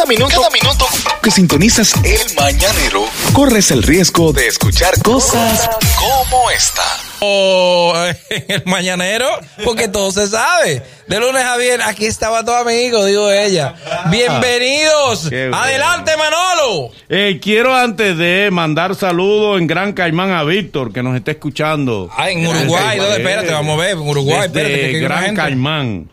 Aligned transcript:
Cada 0.00 0.08
minuto, 0.08 0.34
cada 0.34 0.48
minuto 0.48 0.86
que 1.22 1.30
sintonizas 1.30 1.92
el 2.04 2.34
mañanero, 2.34 3.04
corres 3.34 3.70
el 3.70 3.82
riesgo 3.82 4.32
de 4.32 4.46
escuchar 4.46 4.94
cosas 5.02 5.68
como 5.98 6.50
esta. 6.50 6.82
O 7.20 7.92
en 8.30 8.44
el 8.48 8.62
mañanero, 8.64 9.26
porque 9.62 9.88
todo 9.88 10.10
se 10.10 10.26
sabe. 10.26 10.82
De 11.06 11.20
lunes 11.20 11.44
a 11.44 11.58
viernes, 11.58 11.86
aquí 11.86 12.06
estaba 12.06 12.42
tu 12.42 12.50
amigo, 12.50 13.04
digo 13.04 13.30
ella. 13.30 13.74
Bienvenidos. 14.10 15.28
Bueno. 15.28 15.54
Adelante, 15.58 16.12
Manolo. 16.16 16.92
Eh, 17.10 17.38
quiero 17.42 17.76
antes 17.76 18.16
de 18.16 18.48
mandar 18.50 18.94
saludos 18.94 19.60
en 19.60 19.66
Gran 19.66 19.92
Caimán 19.92 20.30
a 20.32 20.44
Víctor, 20.44 20.94
que 20.94 21.02
nos 21.02 21.14
está 21.14 21.32
escuchando. 21.32 22.08
Ah, 22.16 22.30
en 22.30 22.46
Uruguay, 22.46 22.96
¿dónde? 22.96 23.18
Espérate, 23.18 23.52
vamos 23.52 23.78
a 23.78 23.82
ver. 23.82 23.90
En 23.90 23.98
Uruguay, 23.98 24.48
Desde 24.48 24.62
espérate. 24.62 24.92
que 24.92 25.00
Gran 25.00 25.24
gente. 25.24 25.36
Caimán. 25.42 26.10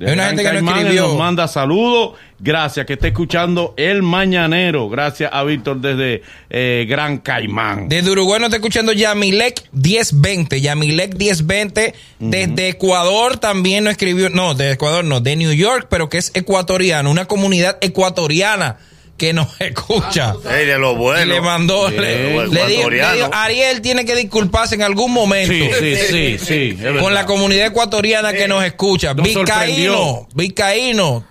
Hay 0.00 0.14
una 0.14 0.28
gente 0.28 0.42
que 0.42 0.56
escribió. 0.56 1.08
nos 1.08 1.18
manda 1.18 1.46
saludos. 1.46 2.12
Gracias, 2.38 2.86
que 2.86 2.94
está 2.94 3.08
escuchando 3.08 3.74
El 3.76 4.02
Mañanero. 4.02 4.88
Gracias 4.88 5.30
a 5.30 5.44
Víctor 5.44 5.80
desde 5.82 6.22
eh, 6.48 6.86
Gran 6.88 7.18
Caimán. 7.18 7.88
Desde 7.88 8.10
Uruguay 8.10 8.40
nos 8.40 8.46
está 8.46 8.56
escuchando 8.56 8.92
Yamilek 8.92 9.68
1020. 9.72 10.60
Yamilek 10.62 11.16
1020. 11.18 11.94
Desde 12.18 12.68
Ecuador 12.68 13.36
también 13.36 13.84
nos 13.84 13.90
escribió. 13.92 14.30
No, 14.30 14.54
de 14.54 14.72
Ecuador 14.72 15.04
no, 15.04 15.20
de 15.20 15.36
New 15.36 15.52
York, 15.52 15.88
pero 15.90 16.08
que 16.08 16.16
es 16.16 16.30
ecuatoriano. 16.34 17.10
Una 17.10 17.26
comunidad 17.26 17.76
ecuatoriana 17.82 18.78
que 19.20 19.34
nos 19.34 19.48
escucha. 19.60 20.34
Ey, 20.50 20.64
de 20.64 20.78
lo 20.78 20.96
bueno. 20.96 21.22
y 21.26 21.28
le 21.28 21.40
mandó, 21.42 21.90
Sí, 21.90 21.96
le, 21.98 22.48
le 22.48 22.66
dijo, 22.66 22.88
Ariel 23.32 23.82
tiene 23.82 24.06
que 24.06 24.16
disculparse 24.16 24.76
en 24.76 24.82
algún 24.82 25.12
momento. 25.12 25.52
Sí, 25.52 25.68
sí, 25.78 26.38
sí, 26.38 26.38
sí. 26.38 26.78
Con 27.00 27.12
la 27.12 27.26
comunidad 27.26 27.66
ecuatoriana 27.66 28.32
que 28.32 28.48
nos 28.48 28.64
escucha. 28.64 29.12
Nos 29.12 29.26
Vizcaíno, 29.26 29.46
sorprendió. 29.94 30.28
Vizcaíno. 30.34 31.24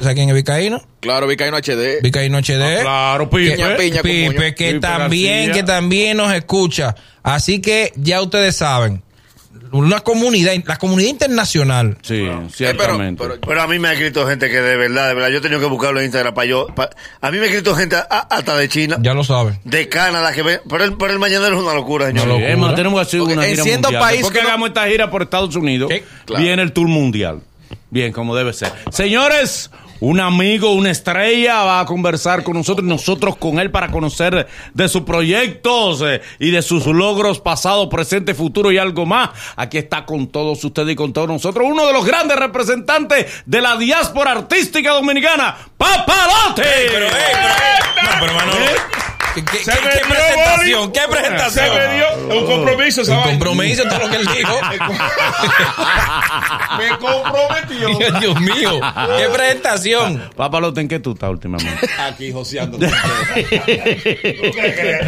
¿Sabes 0.00 0.14
quién 0.14 0.28
es 0.30 0.34
Vizcaíno? 0.34 0.82
Claro, 1.00 1.26
Vicaíno 1.26 1.58
HD. 1.58 2.00
Vizcaíno 2.02 2.38
HD. 2.38 2.80
Claro, 2.80 3.28
Pipe. 3.28 3.52
Piña, 3.52 3.76
piña. 3.76 4.02
Pipe, 4.02 4.54
que 4.54 4.66
Pipe 4.68 4.80
también, 4.80 5.46
García. 5.48 5.52
que 5.54 5.62
también 5.62 6.16
nos 6.16 6.32
escucha. 6.32 6.94
Así 7.22 7.60
que 7.60 7.92
ya 7.96 8.22
ustedes 8.22 8.56
saben. 8.56 9.02
Una 9.72 10.00
comunidad, 10.00 10.52
la 10.64 10.76
comunidad 10.76 11.08
internacional. 11.10 11.98
Sí, 12.02 12.14
Eh, 12.16 12.26
pero, 12.28 12.48
ciertamente. 12.50 13.22
pero- 13.22 13.40
Pero 13.40 13.62
a 13.62 13.66
mí 13.66 13.78
me 13.78 13.88
ha 13.88 13.92
escrito 13.92 14.26
gente 14.26 14.48
que 14.48 14.60
de 14.60 14.76
verdad, 14.76 15.08
de 15.08 15.14
verdad, 15.14 15.28
yo 15.30 15.38
he 15.38 15.40
tenido 15.40 15.60
que 15.60 15.66
buscarlo 15.66 15.98
en 16.00 16.06
Instagram 16.06 16.34
para 16.34 16.46
yo. 16.46 16.66
a 17.20 17.30
mí 17.30 17.38
me 17.38 17.44
ha 17.44 17.46
escrito 17.48 17.74
gente 17.74 17.96
a- 17.96 18.02
hasta 18.30 18.56
de 18.56 18.68
China, 18.68 18.96
Ya 19.00 19.14
lo 19.14 19.24
saben. 19.24 19.58
de 19.64 19.88
Canadá, 19.88 20.32
que 20.32 20.42
ve. 20.42 20.60
Pero 20.68 20.84
el, 20.84 20.96
pero 20.96 21.12
el 21.12 21.18
mañanero 21.18 21.56
es 21.56 21.62
una 21.62 21.74
locura, 21.74 22.06
señor. 22.06 22.22
Sí, 22.24 22.28
locura. 22.28 22.74
Tenemos 22.74 23.00
que 23.00 23.06
hacer 23.06 23.20
Porque 23.20 23.34
una 23.34 23.46
en 23.46 23.56
gira 23.56 23.64
mundial. 23.80 24.02
país 24.02 24.22
Porque 24.22 24.38
que 24.38 24.42
no- 24.42 24.48
hagamos 24.48 24.68
esta 24.68 24.86
gira 24.88 25.10
por 25.10 25.22
Estados 25.22 25.56
Unidos, 25.56 25.92
claro. 26.24 26.42
viene 26.42 26.62
el 26.62 26.72
tour 26.72 26.88
mundial. 26.88 27.40
Bien, 27.90 28.12
como 28.12 28.34
debe 28.36 28.52
ser. 28.52 28.72
Señores, 28.90 29.70
un 30.00 30.20
amigo, 30.20 30.72
una 30.72 30.90
estrella 30.90 31.62
va 31.62 31.80
a 31.80 31.86
conversar 31.86 32.42
con 32.42 32.54
nosotros 32.54 32.84
y 32.84 32.88
nosotros 32.88 33.36
con 33.36 33.58
él 33.58 33.70
para 33.70 33.90
conocer 33.90 34.46
de 34.74 34.88
sus 34.88 35.02
proyectos 35.02 36.02
eh, 36.04 36.20
y 36.38 36.50
de 36.50 36.62
sus 36.62 36.86
logros 36.86 37.40
pasados, 37.40 37.88
presentes, 37.88 38.36
futuros 38.36 38.72
y 38.72 38.78
algo 38.78 39.06
más. 39.06 39.30
Aquí 39.56 39.78
está 39.78 40.04
con 40.04 40.28
todos 40.28 40.62
ustedes 40.64 40.92
y 40.92 40.96
con 40.96 41.12
todos 41.12 41.28
nosotros 41.28 41.66
uno 41.68 41.86
de 41.86 41.92
los 41.92 42.04
grandes 42.04 42.36
representantes 42.38 43.26
de 43.46 43.60
la 43.60 43.76
diáspora 43.76 44.32
artística 44.32 44.92
dominicana, 44.92 45.56
Papalote. 45.76 46.62
pero, 46.62 47.06
pero, 47.08 47.08
no, 47.08 48.10
pero, 48.20 48.32
Manolo, 48.34 48.66
¿qué, 49.44 49.58
qué- 49.58 49.64
Se 49.64 49.72
qué- 49.72 49.78
presentación? 49.78 50.80
boli. 50.82 50.92
¿Qué 50.92 51.00
Se 51.00 51.08
presentación? 51.08 51.74
me 51.74 51.94
dio 51.96 52.06
un 52.40 52.46
compromiso, 52.46 53.00
Un 53.02 53.06
¿sabes? 53.06 53.26
compromiso, 53.26 53.82
todo 53.84 53.98
lo 54.00 54.10
que 54.10 54.16
él 54.16 54.26
dijo. 54.36 54.60
Me 56.78 56.88
comprometió. 56.98 57.88
Dios 58.20 58.40
mío, 58.40 58.80
qué 59.18 59.28
presentación. 59.32 60.30
Papalote, 60.36 60.80
¿en 60.80 60.88
qué 60.88 60.98
tú 61.00 61.12
estás 61.12 61.30
últimamente? 61.30 61.88
Aquí 61.98 62.32
joseando. 62.32 62.78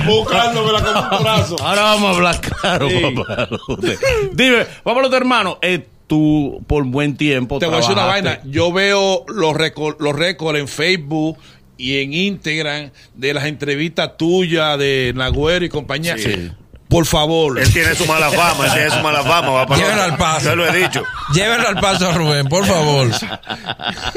Buscándomela 0.06 0.80
con 0.82 0.96
un 1.18 1.22
brazo. 1.24 1.56
Ahora 1.60 1.82
vamos 1.82 2.10
a 2.12 2.16
hablar 2.16 2.40
claro, 2.40 2.88
Sí. 2.88 3.00
Papalote. 3.16 3.98
Dime, 4.32 4.64
Papalote 4.82 5.16
hermano, 5.16 5.58
eh, 5.62 5.86
tú 6.06 6.62
por 6.66 6.84
buen 6.84 7.16
tiempo 7.16 7.58
Te 7.58 7.66
voy 7.66 7.74
a 7.74 7.78
decir 7.78 7.92
una 7.92 8.02
trabajaste- 8.06 8.24
vaina. 8.24 8.40
Yo 8.44 8.72
veo 8.72 9.24
los 9.28 9.54
récords 9.56 9.96
los 10.00 10.14
récords 10.16 10.58
en 10.58 10.68
Facebook 10.68 11.38
y 11.78 11.98
en 11.98 12.12
Instagram 12.12 12.90
de 13.14 13.32
las 13.32 13.46
entrevistas 13.46 14.16
tuyas 14.18 14.78
de 14.78 15.12
Nagüero 15.14 15.64
y 15.64 15.68
compañía. 15.70 16.18
Sí. 16.18 16.50
Por 16.88 17.04
favor. 17.04 17.58
Él 17.58 17.70
tiene 17.72 17.94
su 17.94 18.06
mala 18.06 18.30
fama, 18.30 18.64
él 18.66 18.72
tiene 18.72 18.90
su 18.90 18.98
mala 19.00 19.22
fama. 19.22 19.50
Va 19.50 19.66
para 19.66 19.78
Llévenlo 19.80 20.02
al 20.04 20.16
paso. 20.16 20.44
Yo 20.46 20.56
lo 20.56 20.66
he 20.66 20.72
dicho. 20.78 21.02
Llévenlo 21.34 21.68
al 21.68 21.76
paso 21.80 22.08
a 22.08 22.12
Rubén, 22.12 22.46
por 22.48 22.64
favor. 22.66 23.10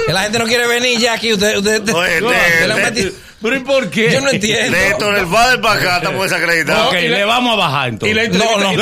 Que 0.06 0.14
la 0.14 0.22
gente 0.24 0.40
no 0.40 0.46
quiere 0.46 0.68
venir 0.68 0.98
ya 0.98 1.14
aquí. 1.14 1.34
Usted, 1.34 1.58
usted, 1.58 1.82
metido- 1.84 3.12
Pero 3.42 3.56
¿y 3.56 3.60
por 3.60 3.90
qué? 3.90 4.12
Yo 4.14 4.22
no 4.22 4.30
entiendo. 4.30 4.78
De 4.78 4.88
esto, 4.90 5.10
en 5.10 5.16
el 5.18 5.28
padre 5.28 5.58
para 5.58 5.80
acá, 5.82 5.98
estamos 5.98 6.24
desacreditados. 6.30 6.88
Ok, 6.90 6.94
y 7.02 7.08
la- 7.10 7.18
le 7.18 7.26
vamos 7.26 7.54
a 7.54 7.56
bajar 7.58 7.86
Y 7.88 7.90
entonces. 7.90 8.16
la 8.16 8.24
entrevista, 8.24 8.58
No, 8.62 8.74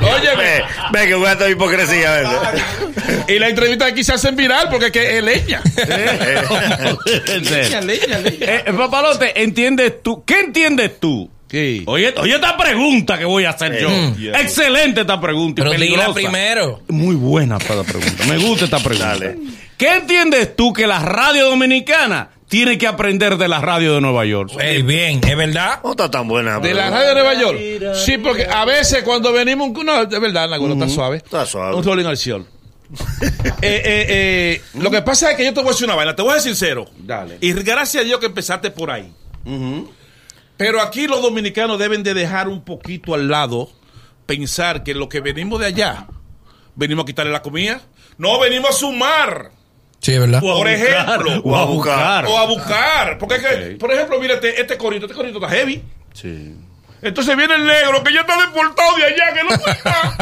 no. 0.00 0.08
Óyeme. 0.16 0.36
Ve, 0.42 0.64
ve 0.92 1.06
que 1.06 1.14
voy 1.14 1.26
a 1.28 1.32
estar 1.32 1.50
hipocresía 1.50 2.12
a 2.12 2.16
veces. 2.16 2.38
y 3.28 3.38
la 3.38 3.48
entrevista 3.50 3.86
aquí 3.86 4.02
se 4.02 4.14
hacen 4.14 4.34
viral 4.34 4.68
porque 4.70 4.86
es 4.86 4.92
que 4.92 5.18
es 5.18 5.22
leña. 5.24 5.62
Leña, 7.50 7.80
leña, 7.82 8.18
leña. 8.18 8.46
Eh, 8.46 8.64
Papalote, 8.76 9.42
¿entiendes 9.42 10.02
tú? 10.02 10.24
¿Qué 10.24 10.40
entiendes 10.40 10.98
tú? 10.98 11.30
Sí. 11.54 11.84
Oye, 11.86 12.12
oye 12.16 12.34
esta 12.34 12.56
pregunta 12.56 13.16
que 13.16 13.24
voy 13.24 13.44
a 13.44 13.50
hacer 13.50 13.80
yo. 13.80 13.88
Mm. 13.88 14.34
Excelente 14.34 15.02
esta 15.02 15.20
pregunta. 15.20 15.62
Pero 15.62 15.78
dila 15.78 16.12
primero. 16.12 16.80
Muy 16.88 17.14
buena 17.14 17.58
esta 17.58 17.80
pregunta. 17.84 18.24
Me 18.26 18.38
gusta 18.38 18.64
esta 18.64 18.80
pregunta. 18.80 19.10
Dale. 19.10 19.38
¿Qué 19.78 19.94
entiendes 19.94 20.56
tú 20.56 20.72
que 20.72 20.88
la 20.88 20.98
radio 20.98 21.46
dominicana 21.46 22.30
tiene 22.48 22.76
que 22.76 22.88
aprender 22.88 23.36
de 23.36 23.46
la 23.46 23.60
radio 23.60 23.94
de 23.94 24.00
Nueva 24.00 24.24
York? 24.24 24.50
Ey, 24.58 24.82
bien, 24.82 25.20
es 25.24 25.36
verdad. 25.36 25.78
No 25.84 25.92
está 25.92 26.10
tan 26.10 26.26
buena. 26.26 26.58
De 26.58 26.74
la 26.74 26.90
radio 26.90 27.08
de 27.10 27.14
Nueva 27.14 27.34
York. 27.34 27.94
Sí, 28.04 28.18
porque 28.18 28.46
a 28.46 28.64
veces 28.64 29.04
cuando 29.04 29.32
venimos. 29.32 29.70
No, 29.84 30.06
de 30.06 30.18
verdad, 30.18 30.48
Nagüero, 30.48 30.74
está 30.74 30.88
suave. 30.88 31.18
Está 31.18 31.46
suave. 31.46 31.76
Un 31.76 31.84
rolling 31.84 32.06
al 32.06 32.16
cielo. 32.16 32.46
Eh, 33.62 33.82
eh, 33.82 34.06
eh, 34.08 34.62
lo 34.74 34.90
que 34.90 35.00
pasa 35.00 35.30
es 35.30 35.36
que 35.38 35.44
yo 35.44 35.54
te 35.54 35.60
voy 35.60 35.70
a 35.70 35.72
decir 35.72 35.86
una 35.86 35.94
vaina, 35.94 36.14
te 36.14 36.20
voy 36.20 36.32
a 36.32 36.34
ser 36.34 36.42
sincero. 36.42 36.86
Dale. 36.98 37.38
Y 37.40 37.52
gracias 37.54 38.02
a 38.02 38.04
Dios 38.04 38.20
que 38.20 38.26
empezaste 38.26 38.70
por 38.70 38.90
ahí. 38.90 39.10
Pero 40.56 40.80
aquí 40.80 41.06
los 41.06 41.22
dominicanos 41.22 41.78
deben 41.78 42.02
de 42.02 42.14
dejar 42.14 42.48
un 42.48 42.64
poquito 42.64 43.14
al 43.14 43.28
lado 43.28 43.70
pensar 44.26 44.84
que 44.84 44.94
lo 44.94 45.08
que 45.08 45.20
venimos 45.20 45.60
de 45.60 45.66
allá, 45.66 46.06
venimos 46.74 47.02
a 47.04 47.06
quitarle 47.06 47.32
la 47.32 47.42
comida. 47.42 47.80
No, 48.18 48.38
venimos 48.38 48.70
a 48.70 48.72
sumar. 48.72 49.50
Sí, 49.98 50.18
verdad. 50.18 50.40
Por 50.40 50.68
ejemplo. 50.68 51.40
O 51.44 51.56
a 51.56 51.64
buscar. 51.64 52.26
O 52.26 52.38
a 52.38 52.46
buscar. 52.46 53.18
Porque 53.18 53.36
es 53.36 53.42
que, 53.42 53.56
por 53.76 53.92
ejemplo, 53.92 54.20
mírate, 54.20 54.60
este 54.60 54.76
corito, 54.76 55.06
este 55.06 55.16
corito 55.16 55.38
está 55.38 55.48
heavy. 55.48 55.82
Sí. 56.12 56.54
Entonces 57.04 57.36
viene 57.36 57.54
el 57.54 57.66
negro 57.66 58.02
que 58.02 58.12
ya 58.12 58.20
está 58.22 58.36
deportado 58.38 58.96
de 58.96 59.04
allá, 59.04 59.32
que 59.34 59.44
no 59.44 59.50
está. 59.72 60.16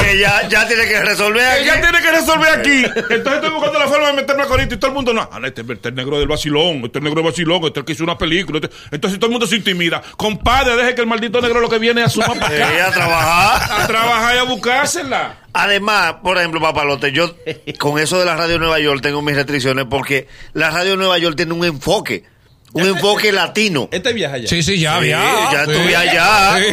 Que 0.00 0.18
ya, 0.18 0.48
ya 0.48 0.66
tiene 0.66 0.86
que 0.86 1.00
resolver 1.02 1.44
aquí. 1.46 1.62
Ella 1.62 1.80
tiene 1.80 2.00
que 2.00 2.10
resolver 2.10 2.52
aquí. 2.58 2.84
Entonces 3.14 3.32
estoy 3.34 3.50
buscando 3.50 3.78
la 3.78 3.88
forma 3.88 4.06
de 4.08 4.12
meterme 4.14 4.42
a 4.42 4.46
corito 4.46 4.74
y 4.74 4.78
todo 4.78 4.90
el 4.90 4.94
mundo 4.94 5.12
no. 5.12 5.28
Ah, 5.32 5.38
este, 5.44 5.62
este 5.62 5.72
es 5.74 5.84
el 5.86 5.94
negro 5.94 6.18
del 6.18 6.28
vacilón, 6.28 6.76
este 6.84 6.86
es 6.86 6.96
el 6.96 7.04
negro 7.04 7.22
del 7.22 7.30
vacilón, 7.30 7.56
este 7.64 7.68
es 7.68 7.76
el 7.78 7.84
que 7.84 7.92
hizo 7.92 8.04
una 8.04 8.18
película. 8.18 8.60
este- 8.62 8.74
Entonces 8.90 9.18
todo 9.18 9.26
el 9.26 9.32
mundo 9.32 9.46
se 9.46 9.56
intimida. 9.56 10.02
Compadre, 10.16 10.76
deje 10.76 10.94
que 10.94 11.00
el 11.00 11.06
maldito 11.06 11.40
negro 11.40 11.60
lo 11.60 11.68
que 11.68 11.78
viene 11.78 12.02
es 12.02 12.06
a 12.08 12.10
sumar 12.10 12.38
para 12.38 12.54
Eh, 12.76 12.82
a 12.82 12.90
trabajar. 12.90 13.82
A 13.82 13.86
trabajar 13.86 14.34
y 14.36 14.38
a 14.38 14.42
buscársela. 14.44 15.36
Además, 15.52 16.14
por 16.22 16.38
ejemplo, 16.38 16.60
Papalote, 16.60 17.10
yo 17.12 17.34
con 17.78 17.98
eso 17.98 18.18
de 18.20 18.24
la 18.26 18.36
radio 18.36 18.58
Nueva 18.58 18.78
York 18.78 19.00
tengo 19.02 19.20
mis 19.22 19.34
restricciones 19.34 19.86
porque 19.90 20.28
la 20.52 20.70
radio 20.70 20.96
Nueva 20.96 21.18
York 21.18 21.36
tiene 21.36 21.52
un 21.54 21.64
enfoque, 21.64 22.24
un 22.72 22.86
enfoque 22.86 23.32
latino. 23.32 23.88
Este 23.90 24.12
viaja 24.12 24.36
allá. 24.36 24.48
Sí, 24.48 24.62
sí, 24.62 24.78
ya, 24.78 25.00
Sí, 25.00 25.08
ya. 25.08 25.48
ya 25.52 25.64
sí. 25.64 25.70
estuve 25.72 25.96
allá. 25.96 26.56
Sí. 26.58 26.64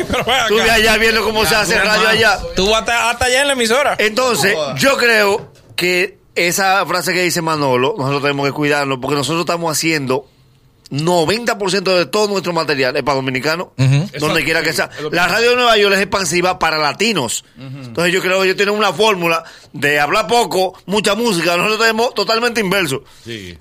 Estuve 0.42 0.72
allá 0.72 0.98
viendo 0.98 1.24
cómo 1.24 1.46
se 1.46 1.56
hace 1.56 1.80
radio 1.80 2.08
allá. 2.08 2.40
Tú 2.56 2.74
hasta, 2.76 3.10
hasta 3.10 3.26
allá 3.26 3.42
en 3.42 3.48
la 3.48 3.54
emisora. 3.54 3.96
Entonces, 3.98 4.56
yo 4.78 4.98
creo 4.98 5.52
que 5.76 6.18
esa 6.36 6.86
frase 6.86 7.14
que 7.14 7.22
dice 7.24 7.42
Manolo, 7.42 7.96
nosotros 7.98 8.22
tenemos 8.22 8.46
que 8.46 8.52
cuidarnos 8.54 9.00
porque 9.02 9.16
nosotros 9.16 9.42
estamos 9.42 9.72
haciendo 9.76 10.28
90% 10.92 11.98
de 11.98 12.06
todo 12.06 12.28
nuestro 12.28 12.54
material 12.54 12.96
es 12.96 13.04
para 13.04 13.16
dominicanos, 13.16 13.68
donde 14.20 14.44
quiera 14.44 14.62
que 14.64 14.74
sea. 14.74 14.90
La 15.12 15.28
radio 15.28 15.52
de 15.52 15.56
Nueva 15.58 15.78
York 15.78 15.96
es 15.96 16.02
expansiva 16.02 16.60
para 16.60 16.78
latinos. 16.78 17.44
Entonces 17.58 18.14
yo 18.14 18.22
creo 18.22 18.40
que 18.40 18.46
ellos 18.46 18.58
tienen 18.58 18.76
una 18.76 18.94
fórmula 18.94 19.44
de 19.74 20.00
hablar 20.00 20.28
poco, 20.28 20.78
mucha 20.86 21.16
música. 21.16 21.56
Nosotros 21.58 21.80
tenemos 21.80 22.14
totalmente 22.14 22.62
inverso. 22.62 23.04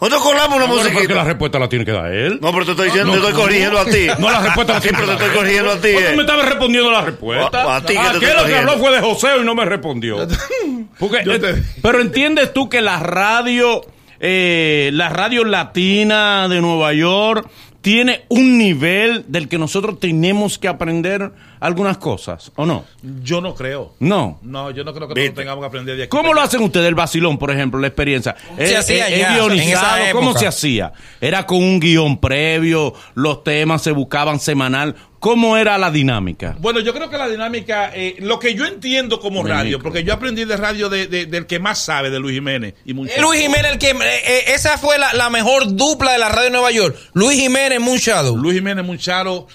Nosotros 0.01 0.23
colamos 0.23 0.57
una 0.57 0.67
Bueno, 0.67 0.91
porque 0.93 1.15
la 1.15 1.25
respuesta 1.25 1.59
la 1.59 1.69
tiene 1.69 1.85
que 1.85 1.93
dar 1.93 2.13
él. 2.13 2.39
No, 2.41 2.53
pero 2.53 2.65
te 2.65 2.71
estoy 2.73 2.87
diciendo, 2.87 3.07
No, 3.09 3.13
te 3.13 3.19
estoy 3.19 3.33
no, 3.33 3.39
corrigiendo 3.41 3.79
a 3.81 3.85
ti. 3.85 4.07
No, 4.19 4.31
la 4.31 4.41
respuesta 4.41 4.73
la 4.75 4.81
Sí, 4.81 4.89
tiene 4.89 4.99
pero 5.05 5.13
te 5.13 5.19
que 5.19 5.25
estoy 5.25 5.29
dar 5.29 5.29
él. 5.31 5.37
corrigiendo 5.37 5.73
a 5.73 5.81
ti. 5.81 5.93
¿Cuándo 5.93 6.11
eh. 6.11 6.17
me 6.17 6.23
estaba 6.23 6.43
respondiendo 6.45 6.91
la 6.91 7.01
respuesta? 7.03 7.63
A- 7.63 7.77
a 7.77 7.81
ti 7.85 7.95
que 7.95 7.99
te 7.99 8.27
estoy 8.27 8.35
lo 8.43 8.47
que 8.47 8.57
habló 8.57 8.79
fue 8.79 8.91
de 8.93 9.01
José 9.01 9.29
y 9.41 9.45
no 9.45 9.55
me 9.55 9.65
respondió. 9.65 10.27
Porque, 10.99 11.23
Yo 11.25 11.39
te- 11.41 11.51
eh, 11.51 11.63
pero 11.83 12.01
entiendes 12.01 12.53
tú 12.55 12.69
que 12.71 12.81
la 12.81 12.99
radio, 12.99 13.83
eh, 14.21 14.91
la 14.93 15.09
radio 15.09 15.45
latina 15.45 16.49
de 16.49 16.61
Nueva 16.61 16.93
York 16.93 17.49
tiene 17.81 18.23
un 18.29 18.59
nivel 18.59 19.25
del 19.29 19.49
que 19.49 19.59
nosotros 19.59 20.01
tenemos 20.01 20.59
que 20.59 20.69
aprender 20.69 21.33
algunas 21.61 21.99
cosas, 21.99 22.53
¿o 22.57 22.67
no? 22.67 22.85
Yo 23.23 23.41
no 23.41 23.55
creo. 23.55 23.95
No. 24.01 24.39
No, 24.43 24.71
yo 24.71 24.85
no 24.85 24.93
creo 24.95 25.09
que 25.09 25.15
Viste. 25.15 25.31
todos 25.31 25.39
tengamos 25.43 25.63
que 25.63 25.67
aprender 25.67 25.97
de 25.97 26.03
aquí. 26.05 26.11
¿Cómo 26.11 26.33
lo 26.35 26.41
hacen 26.41 26.63
ustedes 26.63 26.87
el 26.89 26.95
vacilón, 26.95 27.39
por 27.39 27.51
ejemplo, 27.51 27.81
la 27.81 27.87
experiencia? 27.89 28.37
Se 28.57 28.65
¿Es, 28.65 28.77
hacía 28.77 29.07
es- 29.09 29.15
es 29.15 29.21
ya, 29.21 29.35
guionizado? 29.35 29.97
en 29.97 30.03
esa 30.03 30.13
¿Cómo 30.13 30.35
se 30.39 30.47
hacía? 30.47 30.93
¿Era 31.21 31.47
con 31.47 31.59
un 31.59 31.81
guion 31.81 32.19
previo? 32.19 32.95
¿Los 33.15 33.45
temas 33.45 33.83
se 33.83 33.91
buscaban 33.93 34.41
semanal? 34.41 34.95
¿Cómo 35.19 35.57
era 35.57 35.77
la 35.79 35.91
dinámica? 35.91 36.55
Bueno, 36.61 36.79
yo 36.81 36.93
creo 36.95 37.09
que 37.11 37.17
la 37.17 37.27
dinámica, 37.29 37.91
eh, 37.93 38.17
lo 38.21 38.39
que 38.39 38.55
yo 38.55 38.65
entiendo 38.67 39.19
como 39.19 39.41
Muy 39.43 39.51
radio, 39.51 39.79
micro. 39.79 39.83
porque 39.83 40.05
yo 40.05 40.13
aprendí 40.13 40.45
de 40.45 40.57
radio 40.57 40.89
de- 40.89 41.07
de- 41.09 41.27
del 41.27 41.47
que 41.47 41.59
más 41.59 41.81
sabe, 41.83 42.11
de 42.11 42.21
Luis 42.21 42.35
Jiménez. 42.35 42.75
Y 42.85 42.93
mucho. 42.95 43.13
Luis 43.21 43.41
Jiménez, 43.41 43.73
el 43.73 43.79
que, 43.79 43.91
eh, 43.91 43.95
eh, 44.25 44.45
esa 44.55 44.77
fue 44.79 44.99
la, 44.99 45.15
la 45.15 45.31
mejor 45.31 45.75
dupla 45.75 46.13
de 46.13 46.19
la 46.19 46.29
radio 46.29 46.45
de 46.45 46.51
Nueva 46.51 46.71
York. 46.71 46.97
Luis 47.15 47.41
Jiménez, 47.41 47.81
Moonshadow. 47.81 48.37
Luis 48.37 48.55
Jiménez 48.57 48.85
Muncharo. 48.85 49.47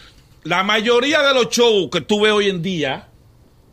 La 0.43 0.63
mayoría 0.63 1.21
de 1.21 1.33
los 1.33 1.49
shows 1.49 1.89
que 1.91 2.01
tú 2.01 2.21
ves 2.21 2.31
hoy 2.31 2.49
en 2.49 2.61
día, 2.61 3.07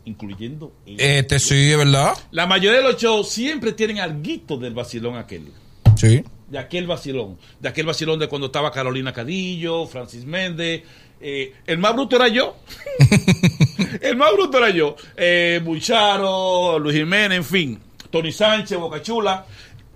incluyendo 0.05 0.71
Este 0.85 1.39
sí, 1.39 1.71
es 1.71 1.77
verdad. 1.77 2.13
la 2.31 2.45
mayoría 2.45 2.79
de 2.81 2.83
los 2.91 3.01
shows 3.01 3.29
siempre 3.29 3.73
tienen 3.73 3.99
alguito 3.99 4.57
del 4.57 4.73
vacilón 4.73 5.17
aquel. 5.17 5.51
Sí. 5.95 6.23
De 6.47 6.57
aquel 6.59 6.87
vacilón. 6.87 7.37
De 7.59 7.69
aquel 7.69 7.85
vacilón 7.85 8.19
de 8.19 8.27
cuando 8.27 8.47
estaba 8.47 8.71
Carolina 8.71 9.11
Cadillo, 9.13 9.85
Francis 9.87 10.25
Méndez. 10.25 10.83
eh, 11.21 11.53
el 11.65 11.77
más 11.79 11.93
bruto 11.93 12.15
era 12.15 12.27
yo. 12.27 12.55
el 14.01 14.15
más 14.15 14.31
bruto 14.33 14.57
era 14.57 14.69
yo. 14.69 14.95
Eh, 15.17 15.59
Bucharo, 15.63 16.79
Luis 16.79 16.95
Jiménez, 16.97 17.37
en 17.37 17.43
fin. 17.43 17.79
Tony 18.09 18.31
Sánchez, 18.31 18.77
Bocachula. 18.77 19.45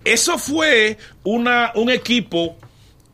Eso 0.03 0.37
fue 0.37 0.97
una, 1.23 1.71
un 1.75 1.89
equipo 1.89 2.57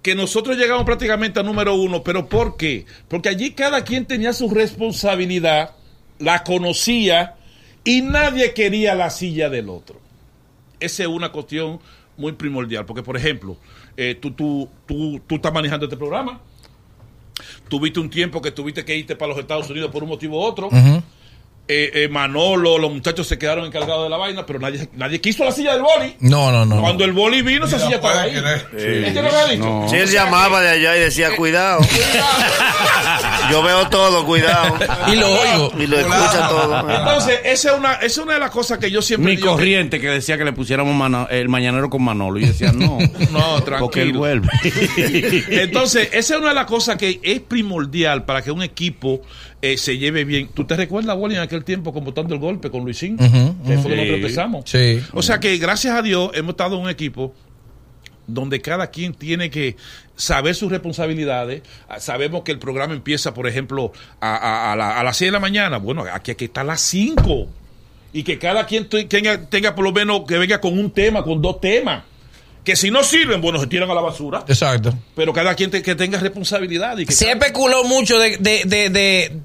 que 0.02 0.16
nosotros 0.16 0.58
llegamos 0.58 0.86
prácticamente 0.86 1.40
a 1.40 1.44
número 1.44 1.76
uno. 1.76 2.04
¿Pero 2.04 2.30
por 2.30 2.58
qué? 2.58 2.86
Porque 3.08 3.30
allí 3.30 3.52
cada 3.52 3.84
quien 3.84 4.06
tenía 4.06 4.34
su 4.34 4.50
responsabilidad, 4.50 5.76
la 6.20 6.44
conocía 6.44 7.36
y 7.84 8.02
nadie 8.02 8.54
quería 8.54 8.96
la 8.96 9.10
silla 9.10 9.50
del 9.50 9.70
otro 9.70 10.00
esa 10.80 11.04
es 11.04 11.10
una 11.10 11.32
cuestión 11.32 11.80
muy 12.18 12.32
primordial. 12.34 12.86
Porque, 12.86 13.04
por 13.04 13.18
ejemplo, 13.18 13.58
eh, 13.98 14.16
tú, 14.20 14.32
tú, 14.32 14.70
tú, 14.86 15.22
tú 15.28 15.36
estás 15.36 15.54
manejando 15.54 15.86
este 15.86 15.98
programa. 15.98 16.40
Tuviste 17.68 18.00
un 18.00 18.10
tiempo 18.10 18.42
que 18.42 18.52
tuviste 18.52 18.84
que 18.84 18.98
irte 18.98 19.16
para 19.16 19.30
los 19.30 19.40
Estados 19.40 19.70
Unidos 19.70 19.92
por 19.92 20.04
un 20.04 20.10
motivo 20.10 20.40
u 20.40 20.42
otro. 20.42 20.70
Eh, 21.72 21.92
eh, 22.06 22.10
Manolo, 22.10 22.80
los 22.80 22.92
muchachos 22.92 23.28
se 23.28 23.38
quedaron 23.38 23.64
encargados 23.64 24.04
de 24.06 24.10
la 24.10 24.18
vaina, 24.18 24.44
pero 24.44 24.58
nadie, 24.60 24.90
nadie 24.96 25.22
quiso 25.22 25.44
la 25.46 25.52
silla 25.52 25.74
del 25.74 25.84
boli. 25.84 26.16
No, 26.20 26.52
no, 26.52 26.66
no. 26.66 26.82
Cuando 26.82 27.06
el 27.06 27.14
boli 27.14 27.44
vino, 27.44 27.68
esa 27.68 27.78
silla 27.78 27.98
estaba 27.98 28.24
ahí. 28.24 28.32
¿Es 28.76 29.14
que 29.14 29.22
no 29.22 29.30
me 29.32 29.38
ha 29.38 29.46
dicho? 29.46 29.86
Si 29.88 29.96
él 29.98 30.10
llamaba 30.10 30.62
de 30.62 30.70
allá 30.70 30.98
y 30.98 31.00
decía, 31.02 31.36
cuidado. 31.36 31.82
Yo 33.52 33.64
veo 33.64 33.88
todo, 33.90 34.26
cuidado. 34.26 34.76
Y 35.12 35.16
lo 35.16 35.28
oigo. 35.28 35.72
Y 35.80 35.88
lo 35.88 36.00
escucha 36.00 36.48
todo. 36.50 36.90
Entonces, 36.90 37.40
esa 37.44 37.72
es, 37.72 37.78
una, 37.78 37.94
esa 37.94 38.06
es 38.06 38.18
una 38.18 38.34
de 38.34 38.40
las 38.40 38.52
cosas 38.52 38.78
que 38.78 38.92
yo 38.92 39.02
siempre 39.02 39.32
Mi 39.32 39.38
digo 39.38 39.52
corriente 39.52 40.00
que 40.00 40.08
decía 40.10 40.38
que 40.38 40.46
le 40.46 40.54
pusiéramos 40.54 40.94
mano- 40.96 41.28
el 41.30 41.50
mañanero 41.50 41.90
con 41.90 42.04
Manolo. 42.04 42.40
Y 42.40 42.44
yo 42.44 42.48
decía, 42.48 42.72
no, 42.72 42.98
No, 43.32 43.64
porque 43.80 44.02
él 44.02 44.12
tranquilo. 44.14 44.20
vuelve. 44.20 44.48
Entonces, 45.50 46.10
esa 46.14 46.34
es 46.36 46.40
una 46.40 46.50
de 46.50 46.56
las 46.56 46.66
cosas 46.66 46.98
que 46.98 47.20
es 47.24 47.40
primordial 47.42 48.26
para 48.26 48.42
que 48.42 48.52
un 48.52 48.62
equipo 48.64 49.22
eh, 49.62 49.78
se 49.78 49.98
lleve 49.98 50.24
bien. 50.26 50.50
¿Tú 50.54 50.66
te 50.66 50.76
recuerdas, 50.76 51.16
Wally, 51.18 51.36
en 51.36 51.42
aquel 51.42 51.59
tiempo 51.64 51.94
con 51.94 52.04
botando 52.04 52.34
el 52.34 52.40
golpe 52.40 52.70
con 52.70 52.84
Luisín? 52.84 53.18
que 53.18 53.26
fue 53.26 53.54
cuando 53.64 53.90
nosotros 53.96 54.16
empezamos. 54.18 54.64
Sí. 54.70 55.02
O 55.14 55.22
sea 55.22 55.40
que, 55.40 55.58
gracias 55.58 55.96
a 55.96 56.02
Dios, 56.02 56.32
hemos 56.34 56.52
estado 56.52 56.76
en 56.78 56.84
un 56.84 56.90
equipo 56.90 57.34
donde 58.28 58.62
cada 58.62 58.88
quien 58.92 59.14
tiene 59.16 59.50
que 59.50 59.76
saber 60.16 60.54
sus 60.54 60.72
responsabilidades. 60.72 61.64
Ah, 61.88 62.00
Sabemos 62.00 62.44
que 62.44 62.52
el 62.52 62.60
programa 62.60 62.94
empieza, 62.94 63.34
por 63.34 63.48
ejemplo, 63.48 63.92
a, 64.20 64.36
a- 64.36 64.74
a 64.74 64.76
la- 64.76 65.00
a 65.00 65.04
las 65.04 65.18
6 65.18 65.30
de 65.30 65.32
la 65.34 65.40
mañana. 65.40 65.78
Bueno, 65.78 66.06
aquí 66.12 66.32
hay 66.32 66.36
que 66.36 66.46
estar 66.46 66.62
a 66.64 66.68
las 66.68 66.82
5. 66.82 67.48
Y 68.14 68.24
que 68.24 68.38
cada 68.38 68.66
quien 68.66 68.88
tenga, 68.90 69.46
tenga 69.50 69.74
por 69.76 69.84
lo 69.84 69.92
menos 69.92 70.22
que 70.28 70.38
venga 70.38 70.60
con 70.62 70.78
un 70.78 70.92
tema, 70.92 71.24
con 71.24 71.42
dos 71.42 71.60
temas. 71.62 72.04
Que 72.64 72.76
si 72.76 72.92
no 72.92 73.02
sirven, 73.04 73.42
bueno, 73.42 73.60
se 73.60 73.66
tiran 73.68 73.90
a 73.90 73.94
la 73.96 74.02
basura. 74.02 74.44
Exacto. 74.48 74.94
Pero 75.16 75.34
cada 75.34 75.56
quien 75.56 75.72
te- 75.72 75.82
que 75.82 75.96
tenga 75.96 76.20
responsabilidad. 76.20 76.98
Y 77.00 77.06
que 77.06 77.14
Se 77.14 77.26
cada- 77.26 77.38
especuló 77.40 77.84
mucho 77.86 78.20
de, 78.20 78.38
de, 78.38 78.64
de, 78.66 78.90
de, 78.92 79.40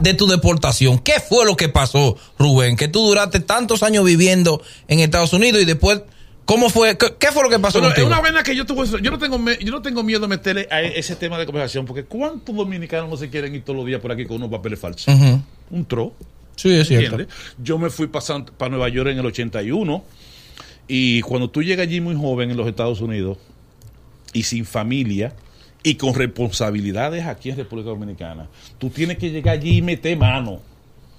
de 0.00 0.14
tu 0.14 0.26
deportación. 0.26 0.98
¿Qué 0.98 1.20
fue 1.20 1.44
lo 1.44 1.56
que 1.56 1.68
pasó, 1.68 2.16
Rubén? 2.38 2.76
Que 2.76 2.88
tú 2.88 3.00
duraste 3.06 3.40
tantos 3.40 3.82
años 3.82 4.04
viviendo 4.04 4.62
en 4.88 5.00
Estados 5.00 5.32
Unidos 5.32 5.62
y 5.62 5.64
después, 5.64 6.02
¿cómo 6.44 6.70
fue? 6.70 6.96
¿Qué, 6.96 7.14
qué 7.18 7.28
fue 7.28 7.42
lo 7.42 7.50
que 7.50 7.58
pasó 7.58 7.80
Bueno, 7.80 7.94
es 7.94 8.04
una 8.04 8.20
vaina 8.20 8.42
que 8.42 8.56
yo, 8.56 8.64
decir, 8.64 9.00
yo 9.00 9.10
no 9.10 9.18
tengo 9.18 9.38
yo 9.60 9.72
no 9.72 9.82
tengo 9.82 10.02
miedo 10.02 10.20
de 10.20 10.28
meterle 10.28 10.68
a 10.70 10.82
ese 10.82 11.16
tema 11.16 11.38
de 11.38 11.46
conversación 11.46 11.86
porque 11.86 12.04
¿cuántos 12.04 12.54
dominicanos 12.54 13.08
no 13.08 13.16
se 13.16 13.30
quieren 13.30 13.54
ir 13.54 13.62
todos 13.62 13.76
los 13.76 13.86
días 13.86 14.00
por 14.00 14.12
aquí 14.12 14.26
con 14.26 14.36
unos 14.36 14.50
papeles 14.50 14.78
falsos? 14.78 15.14
Un 15.70 15.84
tro. 15.86 16.12
Sí, 16.56 16.70
es 16.72 16.88
cierto. 16.88 17.16
¿entiendes? 17.16 17.36
Yo 17.62 17.78
me 17.78 17.90
fui 17.90 18.08
para 18.08 18.70
Nueva 18.70 18.88
York 18.88 19.10
en 19.10 19.18
el 19.18 19.26
81 19.26 20.04
y 20.88 21.22
cuando 21.22 21.48
tú 21.48 21.62
llegas 21.62 21.86
allí 21.86 22.00
muy 22.00 22.16
joven 22.16 22.50
en 22.50 22.56
los 22.56 22.66
Estados 22.66 23.00
Unidos 23.00 23.38
y 24.32 24.42
sin 24.42 24.64
familia 24.64 25.34
y 25.82 25.94
con 25.94 26.14
responsabilidades 26.14 27.24
aquí 27.26 27.50
en 27.50 27.56
República 27.56 27.90
Dominicana, 27.90 28.46
tú 28.78 28.90
tienes 28.90 29.18
que 29.18 29.30
llegar 29.30 29.54
allí 29.54 29.78
y 29.78 29.82
meter 29.82 30.16
mano 30.16 30.60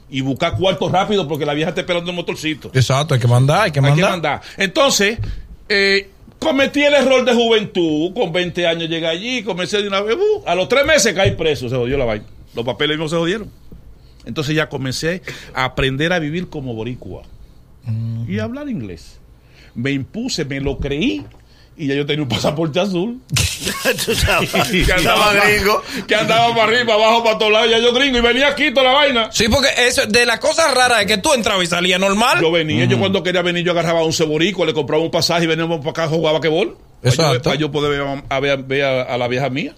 y 0.10 0.22
buscar 0.22 0.58
cuartos 0.58 0.92
rápido 0.92 1.28
porque 1.28 1.46
la 1.46 1.54
vieja 1.54 1.70
está 1.70 1.82
esperando 1.82 2.10
el 2.12 2.16
motorcito. 2.16 2.70
Exacto, 2.74 3.14
hay 3.14 3.20
que 3.20 3.28
mandar, 3.28 3.62
hay 3.64 3.72
que 3.72 3.80
Hay 3.80 3.84
mandar. 3.84 4.06
que 4.06 4.12
mandar. 4.12 4.42
Entonces, 4.58 5.18
eh, 5.70 6.10
cometí 6.38 6.82
el 6.84 6.94
error 6.94 7.24
de 7.24 7.34
juventud. 7.34 8.14
Con 8.14 8.32
20 8.34 8.68
años 8.68 8.90
llegué 8.90 9.08
allí, 9.08 9.42
comencé 9.44 9.82
de 9.82 9.88
una 9.88 10.02
vez. 10.02 10.16
uh, 10.18 10.44
a 10.46 10.54
los 10.54 10.68
tres 10.68 10.86
meses 10.86 11.14
caí 11.14 11.32
preso, 11.32 11.70
se 11.70 11.76
jodió 11.76 11.98
la 11.98 12.06
vaina. 12.06 12.26
Los 12.54 12.66
papeles 12.66 12.98
mismos 12.98 13.12
se 13.12 13.18
jodieron. 13.18 13.50
Entonces 14.26 14.54
ya 14.56 14.68
comencé 14.70 15.22
a 15.56 15.64
aprender 15.64 16.12
a 16.14 16.20
vivir 16.20 16.48
como 16.50 16.74
boricua 16.76 17.24
y 18.28 18.38
a 18.38 18.44
hablar 18.44 18.70
inglés. 18.70 19.20
Me 19.74 19.92
impuse, 19.92 20.46
me 20.46 20.60
lo 20.60 20.78
creí 20.78 21.26
y 21.82 21.88
ya 21.88 21.96
yo 21.96 22.06
tenía 22.06 22.24
un 22.24 22.30
pasaporte 22.30 22.80
azul. 22.80 23.20
Que 24.86 24.94
andaba 24.94 25.34
gringo. 25.34 25.82
Que 26.08 26.16
andaba 26.16 26.50
para 26.56 26.64
arriba, 26.64 26.86
para 26.86 26.96
abajo, 26.96 27.24
para 27.24 27.38
todos 27.38 27.52
lados. 27.52 27.70
Ya 27.70 27.80
yo 27.80 27.94
gringo 27.94 28.18
y 28.18 28.22
venía 28.22 28.48
aquí 28.48 28.72
toda 28.72 28.88
la 28.88 28.94
vaina. 28.94 29.30
Sí, 29.32 29.48
porque 29.50 29.70
eso, 29.78 30.06
de 30.08 30.26
las 30.26 30.40
cosas 30.40 30.74
raras 30.74 31.02
es 31.02 31.08
que 31.08 31.18
tú 31.18 31.34
entrabas 31.34 31.64
y 31.64 31.68
salías 31.68 32.00
normal. 32.00 32.40
Yo 32.42 32.52
venía, 32.52 32.86
yo 32.86 32.98
cuando 33.00 33.24
quería 33.24 33.42
venir, 33.42 33.64
yo 33.64 33.72
agarraba 33.72 34.04
un 34.04 34.14
ceborico, 34.14 34.66
le 34.66 34.74
compraba 34.74 35.02
un 35.04 35.12
pasaje 35.12 35.44
y 35.44 35.48
veníamos 35.48 35.80
para 35.80 35.92
acá 35.92 36.04
a 36.04 36.08
jugar 36.08 36.34
basquetbol. 36.34 36.78
Para 37.02 37.16
yo, 37.16 37.24
Exacto. 37.24 37.42
para 37.44 37.56
yo 37.58 37.72
poder 37.72 37.92
ver, 38.00 38.24
a, 38.30 38.40
ver- 38.40 38.64
ver 38.64 38.84
a, 38.84 39.02
a 39.04 39.18
la 39.18 39.28
vieja 39.28 39.50
mía. 39.50 39.74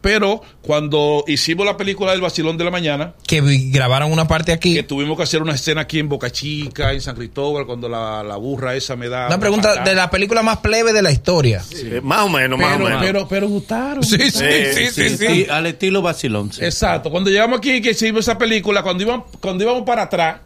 Pero 0.00 0.40
cuando 0.62 1.24
hicimos 1.26 1.66
la 1.66 1.76
película 1.76 2.12
del 2.12 2.20
Vacilón 2.22 2.56
de 2.56 2.64
la 2.64 2.70
Mañana, 2.70 3.14
Que 3.26 3.40
grabaron 3.70 4.10
una 4.12 4.26
parte 4.26 4.52
aquí. 4.52 4.74
que 4.74 4.82
tuvimos 4.82 5.16
que 5.16 5.24
hacer 5.24 5.42
una 5.42 5.54
escena 5.54 5.82
aquí 5.82 5.98
en 5.98 6.08
Boca 6.08 6.30
Chica, 6.30 6.92
en 6.92 7.00
San 7.00 7.14
Cristóbal, 7.16 7.66
cuando 7.66 7.88
la, 7.88 8.22
la 8.22 8.36
burra 8.36 8.74
esa 8.74 8.96
me 8.96 9.08
da. 9.08 9.26
Una 9.26 9.38
pregunta 9.38 9.68
patada. 9.68 9.84
de 9.90 9.94
la 9.94 10.10
película 10.10 10.42
más 10.42 10.58
plebe 10.58 10.92
de 10.92 11.02
la 11.02 11.10
historia. 11.10 11.62
Sí, 11.62 11.82
Eh, 11.90 12.00
Más 12.02 12.22
o 12.22 12.28
menos, 12.30 12.58
más 12.58 12.76
o 12.76 12.84
menos. 12.84 13.02
pero, 13.02 13.28
pero 13.28 13.48
gustaron. 13.48 14.02
sí, 14.02 14.30
sí, 14.30 14.44
sí, 14.72 14.88
sí. 14.90 15.16
Sí, 15.18 15.46
al 15.50 15.66
estilo 15.66 16.00
vacilón. 16.02 16.52
sí. 16.52 16.64
Exacto. 16.64 17.10
Cuando 17.10 17.28
llegamos 17.30 17.58
aquí, 17.58 17.82
que 17.82 17.90
hicimos 17.90 18.20
esa 18.20 18.38
película, 18.38 18.82
cuando 18.82 19.02
íbamos, 19.02 19.26
cuando 19.40 19.64
íbamos 19.64 19.82
para 19.84 20.02
atrás, 20.04 20.36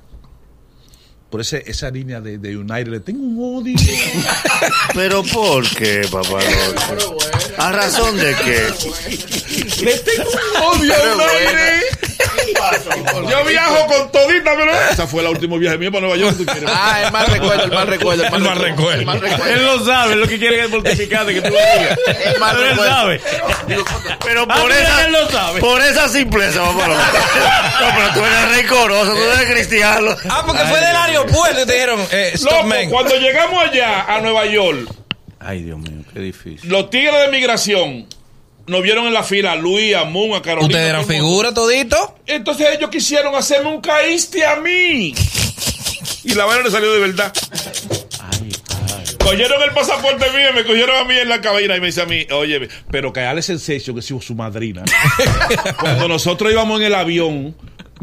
por 1.35 1.41
ese, 1.41 1.65
esa 1.67 1.91
línea 1.91 2.21
de, 2.21 2.39
de 2.39 2.57
United, 2.57 2.87
le 2.87 3.01
tengo 3.01 3.25
un 3.25 3.59
odio. 3.59 3.75
Pero 4.95 5.25
¿por 5.25 5.69
qué, 5.69 6.07
papá? 6.09 6.39
¿A 7.59 7.73
razón 7.73 8.17
de 8.17 8.37
qué? 8.37 9.85
Le 9.85 9.99
tengo 9.99 10.31
un 10.31 10.63
odio 10.63 10.95
a 10.95 11.15
United. 11.17 12.04
Yo 13.31 13.45
viajo 13.45 13.87
con 13.87 14.11
todita, 14.13 14.53
pero 14.57 14.73
esa 14.91 15.07
fue 15.07 15.23
la 15.23 15.31
última 15.31 15.57
viaje 15.59 15.79
mía 15.79 15.91
para 15.91 16.03
Nueva 16.07 16.17
York. 16.17 16.37
¿tú 16.37 16.45
quieres? 16.47 16.69
Ah, 16.73 17.03
el 17.05 17.13
mal 17.13 17.27
recuerdo, 17.27 17.65
el 17.65 17.71
mal 17.73 17.87
recuerdo, 17.87 18.25
el 18.25 18.31
mal, 18.31 18.41
El 18.41 18.47
mal 18.49 18.59
recuerdo. 18.59 19.01
El 19.01 19.07
mal 19.07 19.21
recuerdo. 19.21 19.47
Él 19.55 19.65
lo 19.65 19.85
sabe, 19.85 20.17
lo 20.17 20.27
que 20.29 20.39
quiere 20.39 20.61
es 20.65 20.71
mortificarte 20.71 21.35
que 21.35 21.43
tú 21.43 21.51
lo 21.51 21.59
digas. 21.81 21.99
El 22.25 22.41
mal 22.41 22.57
Pero 22.57 22.71
él 22.71 22.79
sabe. 22.89 23.21
Pero 24.25 24.47
Ah, 24.49 24.61
por 24.61 24.73
esa, 24.73 25.07
él 25.07 25.13
lo 25.13 25.31
sabe. 25.31 25.61
por 25.61 25.83
esa 25.83 26.09
simpleza, 26.09 26.61
papá. 26.63 26.89
Loco. 26.89 27.01
No, 27.01 27.87
pero 27.97 28.09
tú 28.15 28.21
eres 28.25 28.57
rencoroso, 28.57 29.13
tú 29.13 29.23
eres 29.39 29.51
cristiano. 29.53 30.15
Ah, 30.29 30.43
porque 30.47 30.63
fue 30.65 30.81
del 30.81 30.97
aeropuerto 30.97 31.63
y 31.63 31.67
te 31.67 31.73
dijeron, 31.73 32.01
eh, 32.11 32.31
stop, 32.35 32.53
Loco, 32.53 32.67
man. 32.67 32.91
cuando 32.91 33.17
llegamos 33.17 33.65
allá 33.65 34.03
a 34.09 34.21
Nueva 34.21 34.47
York, 34.47 34.89
Ay, 35.47 35.63
Dios 35.63 35.79
mío, 35.79 36.03
qué 36.13 36.21
difícil. 36.21 36.71
los 36.71 36.89
tigres 36.89 37.15
de 37.21 37.29
migración 37.29 38.07
nos 38.67 38.83
vieron 38.83 39.07
en 39.07 39.13
la 39.13 39.23
fila 39.23 39.53
a 39.53 39.57
Luis, 39.57 39.95
a 39.95 40.05
Moon, 40.05 40.35
a 40.35 40.43
Carolina. 40.43 40.67
Ustedes 40.67 40.89
eran 40.89 41.07
figuras 41.07 41.55
todito. 41.55 42.17
Entonces 42.27 42.69
ellos 42.77 42.91
quisieron 42.91 43.35
hacerme 43.35 43.71
un 43.71 43.81
caíste 43.81 44.45
a 44.45 44.57
mí. 44.57 45.15
Y 46.27 46.33
la 46.35 46.47
vaina 46.47 46.65
le 46.65 46.71
salió 46.71 46.91
de 46.91 47.01
verdad. 47.01 47.31
Cogieron 49.19 49.63
el 49.63 49.71
pasaporte 49.71 50.31
mío, 50.31 50.51
y 50.51 50.55
me 50.55 50.65
cogieron 50.65 50.97
a 50.97 51.05
mí 51.05 51.15
en 51.17 51.29
la 51.29 51.41
cabina 51.41 51.77
y 51.77 51.81
me 51.81 51.87
dice 51.87 52.03
a 52.03 52.07
mí, 52.07 52.27
oye, 52.31 52.69
pero 52.91 53.13
que 53.13 53.21
Ale 53.21 53.43
Sensation, 53.43 53.95
que 53.95 54.01
es 54.01 54.07
su 54.07 54.35
madrina. 54.35 54.85
Cuando 55.81 56.09
nosotros 56.09 56.53
íbamos 56.53 56.81
en 56.81 56.87
el 56.87 56.95
avión, 56.95 57.55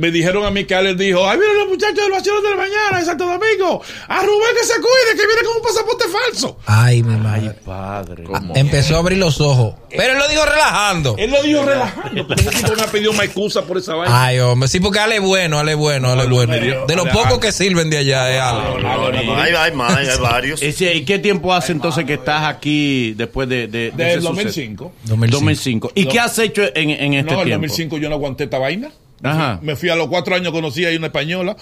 me 0.01 0.09
dijeron 0.11 0.43
a 0.45 0.49
mí 0.51 0.65
que 0.65 0.73
Alex 0.73 0.97
dijo, 0.97 1.29
ay, 1.29 1.37
miren 1.37 1.57
los 1.59 1.67
muchachos 1.69 1.95
del 1.97 2.11
vacío 2.11 2.41
de 2.41 2.49
la 2.49 2.55
mañana 2.55 2.99
de 2.99 3.05
Santo 3.05 3.25
Domingo, 3.25 3.81
a 4.07 4.21
Rubén 4.23 4.55
que 4.59 4.65
se 4.65 4.73
cuide, 4.81 5.15
que 5.15 5.27
viene 5.27 5.43
con 5.45 5.57
un 5.57 5.61
pasaporte 5.61 6.05
falso. 6.07 6.57
Ay, 6.65 7.03
mi 7.03 7.15
madre. 7.17 7.51
Padre. 7.63 8.23
Empezó 8.55 8.95
a 8.95 8.99
abrir 8.99 9.19
los 9.19 9.39
ojos. 9.39 9.75
Pero 9.89 10.13
él 10.13 10.17
lo 10.19 10.27
dijo 10.27 10.43
relajando. 10.43 11.15
Él 11.19 11.29
lo 11.29 11.43
dijo 11.43 11.63
relajando, 11.63 12.27
pero 12.27 12.41
ese 12.41 12.49
tipo 12.49 12.75
me 12.75 12.81
ha 12.81 12.87
pedido 12.87 13.13
más 13.13 13.25
excusa 13.25 13.61
por 13.63 13.77
esa 13.77 13.93
vaina. 13.95 14.23
Ay, 14.25 14.39
hombre, 14.39 14.67
sí, 14.67 14.79
porque 14.79 14.99
Ale 14.99 15.17
es 15.17 15.21
bueno, 15.21 15.59
Ale 15.59 15.73
es 15.73 15.77
bueno, 15.77 16.09
Ale 16.11 16.23
es 16.23 16.29
no, 16.29 16.35
bueno. 16.35 16.53
De 16.87 16.95
los 16.95 17.07
pocos 17.09 17.37
que 17.39 17.51
sirven 17.51 17.89
de 17.91 17.97
allá 17.99 18.31
es 18.31 18.41
Ale. 18.41 18.87
Hay, 19.35 19.53
hay 19.53 19.71
más, 19.73 19.95
hay 19.95 20.07
varios. 20.19 20.61
¿Y 20.81 21.05
qué 21.05 21.19
tiempo 21.19 21.53
hace 21.53 21.73
entonces 21.73 22.05
que 22.05 22.13
estás 22.15 22.43
aquí 22.45 23.13
después 23.13 23.47
de, 23.47 23.67
de, 23.67 23.91
de 23.91 24.13
ese 24.13 24.21
suceso? 24.21 24.33
2005. 24.33 24.91
2005. 25.03 25.91
¿Y 25.95 26.05
No. 26.05 26.11
qué 26.11 26.19
has 26.19 26.39
hecho 26.39 26.63
en, 26.73 26.89
en 26.89 27.13
este 27.13 27.31
no, 27.31 27.37
en 27.37 27.39
el 27.41 27.45
tiempo? 27.45 27.67
2005 27.67 27.97
yo 27.97 28.09
no 28.09 28.15
aguanté 28.15 28.45
esta 28.45 28.57
vaina. 28.57 28.89
Ajá. 29.23 29.59
Me 29.61 29.75
fui 29.75 29.89
a 29.89 29.95
los 29.95 30.07
cuatro 30.07 30.35
años, 30.35 30.51
conocí 30.51 30.83
ahí 30.85 30.95
una 30.95 31.07
española, 31.07 31.55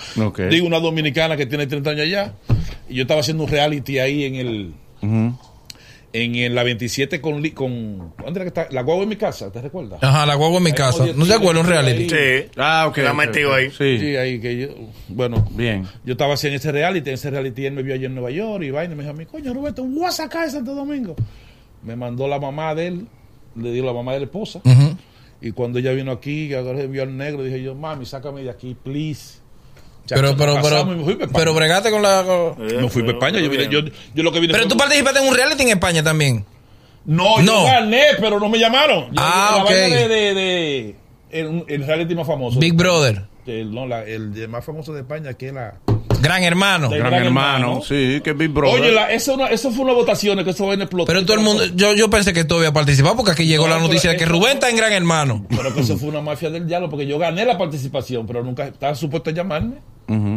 digo 0.50 0.66
una 0.68 0.80
dominicana 0.80 1.36
que 1.38 1.46
tiene 1.46 1.68
30 1.68 1.90
años 1.92 2.02
allá, 2.04 2.34
y 2.88 2.96
yo 2.96 3.02
estaba 3.04 3.20
haciendo 3.22 3.44
un 3.44 3.50
reality 3.50 4.00
ahí 4.00 4.24
en 4.24 4.36
el, 4.36 4.74
en, 6.12 6.36
el- 6.36 6.56
la 6.56 6.64
27 6.64 7.22
con, 7.22 7.48
con 7.50 8.14
¿dónde 8.18 8.40
era 8.40 8.44
que 8.44 8.48
está? 8.48 8.68
La 8.72 8.82
guagua 8.82 9.04
en 9.04 9.10
mi 9.10 9.16
casa, 9.16 9.52
¿te 9.52 9.62
recuerdas? 9.62 10.00
Ajá, 10.02 10.26
la 10.26 10.36
guagua 10.36 10.58
en 10.58 10.64
mi 10.64 10.72
casa. 10.72 11.06
¿No 11.16 11.26
se 11.26 11.34
acuerda 11.34 11.62
un 11.62 11.68
reality? 11.68 12.10
Sí. 12.10 12.50
Ah, 12.58 12.86
ok. 12.88 12.98
La 13.00 13.14
metido 13.14 13.54
ahí. 13.54 13.70
Sí. 13.70 14.00
Sí, 14.00 14.16
ahí 14.16 14.40
que 14.40 14.58
yo, 14.58 14.68
bueno, 15.10 15.48
Bien. 15.52 15.86
yo 16.06 16.14
estaba 16.14 16.34
haciendo 16.34 16.58
ese 16.58 16.72
reality, 16.72 17.10
en 17.10 17.14
ese 17.16 17.30
reality 17.30 17.66
él 17.66 17.74
me 17.74 17.84
vio 17.84 17.94
allá 17.94 18.08
en 18.08 18.14
Nueva 18.16 18.32
York 18.32 18.64
y 18.64 18.72
vaina, 18.72 18.94
y 18.94 18.98
me 18.98 19.04
dijo 19.04 19.14
a 19.14 19.18
mí, 19.18 19.26
coño 19.26 19.54
Roberto, 19.54 19.84
un 19.84 19.96
WhatsApp 19.98 20.26
acá 20.28 20.46
de 20.46 20.52
Santo 20.52 20.74
Domingo. 20.74 21.16
Me 21.84 21.96
mandó 21.96 22.28
la 22.28 22.40
mamá 22.40 22.74
de 22.74 22.88
él, 22.88 23.08
le 23.56 23.72
dio 23.72 23.86
la 23.86 23.94
mamá 23.94 24.14
de 24.14 24.20
la 24.20 24.26
esposa. 24.26 24.62
Y 25.42 25.52
cuando 25.52 25.80
ella 25.80 25.92
vino 25.92 26.12
aquí, 26.12 26.48
que 26.50 26.58
ahora 26.58 26.86
vio 26.86 27.04
al 27.04 27.16
negro, 27.16 27.44
dije 27.44 27.62
yo, 27.62 27.76
mami, 27.76 28.06
sácame 28.06 28.44
de 28.44 28.50
aquí, 28.50 28.76
please. 28.82 29.40
Pero, 30.08 30.36
pero, 30.36 30.56
pero, 30.62 30.86
me 30.86 31.28
pero 31.28 31.54
bregaste 31.54 31.92
con 31.92 32.02
la. 32.02 32.24
con- 32.26 32.66
Me 32.66 32.90
fui 32.90 33.04
para 33.04 33.14
España, 33.14 33.40
yo, 33.40 33.50
vine- 33.50 33.70
yo, 33.70 33.80
yo 34.16 34.24
lo 34.24 34.32
que 34.32 34.40
vine 34.40 34.54
Pero 34.54 34.64
fue- 34.64 34.72
tú 34.72 34.78
participaste 34.78 35.20
en 35.22 35.28
un 35.28 35.36
reality 35.36 35.62
en 35.64 35.70
España 35.70 36.02
también. 36.04 36.46
No, 37.06 37.40
No. 37.42 37.60
yo 37.60 37.64
gané, 37.66 38.04
pero 38.20 38.40
no 38.40 38.50
me 38.50 38.58
llamaron. 38.58 39.06
Yo- 39.06 39.18
Ah, 39.18 39.54
la 39.58 39.64
ok. 39.64 39.70
de, 39.70 40.08
de, 40.08 40.34
de- 40.34 40.96
el, 41.32 41.64
el 41.68 41.86
reality 41.86 42.16
más 42.16 42.26
famoso. 42.26 42.60
Big 42.60 42.74
Brother. 42.74 43.24
El, 43.46 43.72
no, 43.74 43.86
la- 43.88 44.04
el 44.04 44.34
de 44.34 44.48
más 44.48 44.66
famoso 44.66 44.94
de 44.94 45.02
España, 45.02 45.34
que 45.36 45.48
es 45.50 45.54
la... 45.54 45.78
Gran 46.22 46.44
hermano. 46.44 46.90
Gran, 46.90 47.02
Gran 47.12 47.14
hermano. 47.26 47.56
hermano. 47.68 47.82
Sí, 47.84 48.22
que 48.24 48.34
Big 48.34 48.50
Brother. 48.50 48.82
Oye, 48.82 48.92
la, 48.92 49.12
eso, 49.12 49.38
no- 49.38 49.48
eso 49.48 49.72
fue 49.72 49.84
una 49.86 49.94
votación, 49.94 50.44
que 50.44 50.52
eso 50.52 50.68
va 50.68 50.74
en 50.74 50.82
explotó. 50.82 51.08
Pero 51.08 51.24
todo 51.26 51.36
el 51.38 51.44
mundo, 51.44 51.64
yo, 51.76 51.94
yo 51.94 52.10
pensé 52.10 52.34
que 52.34 52.44
tú 52.44 52.56
habías 52.56 52.72
participado 52.72 53.16
porque 53.16 53.32
aquí 53.32 53.46
llegó 53.46 53.68
No, 53.68 53.76
la 53.76 53.82
noticia 53.82 54.12
de 54.12 54.18
que 54.18 54.26
Rubén 54.26 54.54
está 54.54 54.70
en 54.70 54.78
Gran 54.78 54.92
Hermano. 54.94 55.46
Pero 55.50 55.74
que 55.74 55.82
eso 55.82 55.98
fue 55.98 56.10
una 56.10 56.22
mafia 56.22 56.50
del 56.50 56.68
diablo, 56.68 56.90
porque 56.90 57.06
yo 57.08 57.18
gané 57.20 57.46
la 57.46 57.58
participación, 57.58 58.26
pero 58.28 58.44
nunca 58.44 58.68
estaba 58.68 58.96
supuesto 58.96 59.30
a 59.30 59.34
llamarme. 59.34 59.76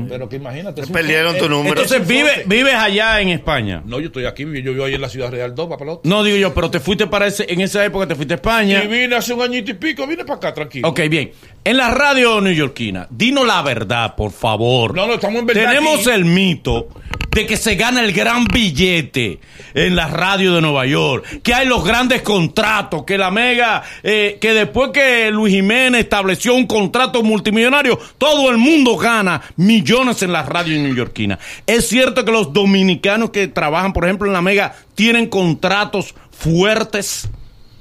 Pero 0.09 0.29
que 0.29 0.37
imagínate. 0.37 0.83
es 0.83 0.91
Perdieron 0.91 1.39
tu 1.39 1.49
número. 1.49 1.71
Entonces, 1.81 2.07
vive, 2.07 2.43
vives 2.45 2.75
allá 2.75 3.23
en 3.23 3.31
España. 3.31 3.83
No, 3.87 4.01
yo 4.01 4.09
estoy 4.09 4.27
aquí, 4.27 4.43
yo 4.43 4.73
vivo 4.75 4.85
ahí 4.85 4.93
en 4.93 5.01
la 5.01 5.09
Ciudad 5.09 5.31
Real 5.31 5.55
2, 5.55 5.67
papalote. 5.67 6.07
No 6.07 6.23
digo 6.23 6.37
yo, 6.37 6.53
pero 6.53 6.71
te 6.71 6.79
fuiste 6.79 7.07
para 7.07 7.27
ese, 7.27 7.47
en 7.51 7.63
esa 7.63 7.83
época, 7.83 8.07
te 8.07 8.15
fuiste 8.15 8.35
a 8.35 8.37
España. 8.37 8.85
Y 8.85 8.87
vine 8.87 9.17
hace 9.17 9.33
un 9.33 9.41
añito 9.41 9.71
y 9.71 9.75
pico, 9.75 10.07
vine 10.07 10.27
para 10.27 10.37
acá, 10.37 10.53
tranquilo. 10.53 10.87
Ok, 10.89 11.01
bien. 11.09 11.33
En 11.65 11.77
la 11.77 11.91
radio 11.91 12.41
neoyorquina, 12.41 13.07
dinos 13.09 13.47
la 13.47 13.63
verdad, 13.63 14.17
por 14.17 14.33
favor. 14.33 14.97
No, 14.97 15.07
no, 15.07 15.15
estamos 15.15 15.41
en 15.41 15.47
verdad 15.47 15.69
Tenemos 15.69 16.01
aquí. 16.01 16.11
el 16.11 16.25
mito 16.25 16.89
de 17.31 17.47
que 17.47 17.57
se 17.57 17.77
gana 17.77 18.03
el 18.03 18.13
gran 18.13 18.45
billete 18.47 19.39
en 19.73 19.95
la 19.95 20.09
radio 20.09 20.55
de 20.55 20.61
Nueva 20.61 20.87
York, 20.87 21.41
que 21.43 21.55
hay 21.55 21.67
los 21.69 21.85
grandes 21.85 22.23
contratos, 22.23 23.05
que 23.05 23.17
la 23.17 23.31
mega, 23.31 23.83
eh, 24.03 24.39
que 24.41 24.53
después 24.55 24.91
que 24.93 25.31
Luis 25.31 25.55
Jiménez 25.55 26.03
estableció 26.03 26.53
un 26.55 26.67
contrato 26.67 27.23
multimillonario, 27.23 27.99
todo 28.19 28.51
el 28.51 28.59
mundo 28.59 28.97
gana 28.97 29.41
millones 29.57 30.21
en 30.23 30.33
la 30.33 30.43
radio 30.43 30.77
neoyorquina. 30.83 31.39
Es 31.67 31.89
cierto 31.89 32.25
que 32.25 32.33
los 32.33 32.53
dominicanos 32.53 33.31
que 33.31 33.47
trabajan, 33.47 33.93
por 33.93 34.05
ejemplo, 34.05 34.27
en 34.27 34.33
la 34.33 34.43
mega, 34.43 34.75
tienen 34.97 35.29
contratos 35.29 36.15
fuertes, 36.33 37.29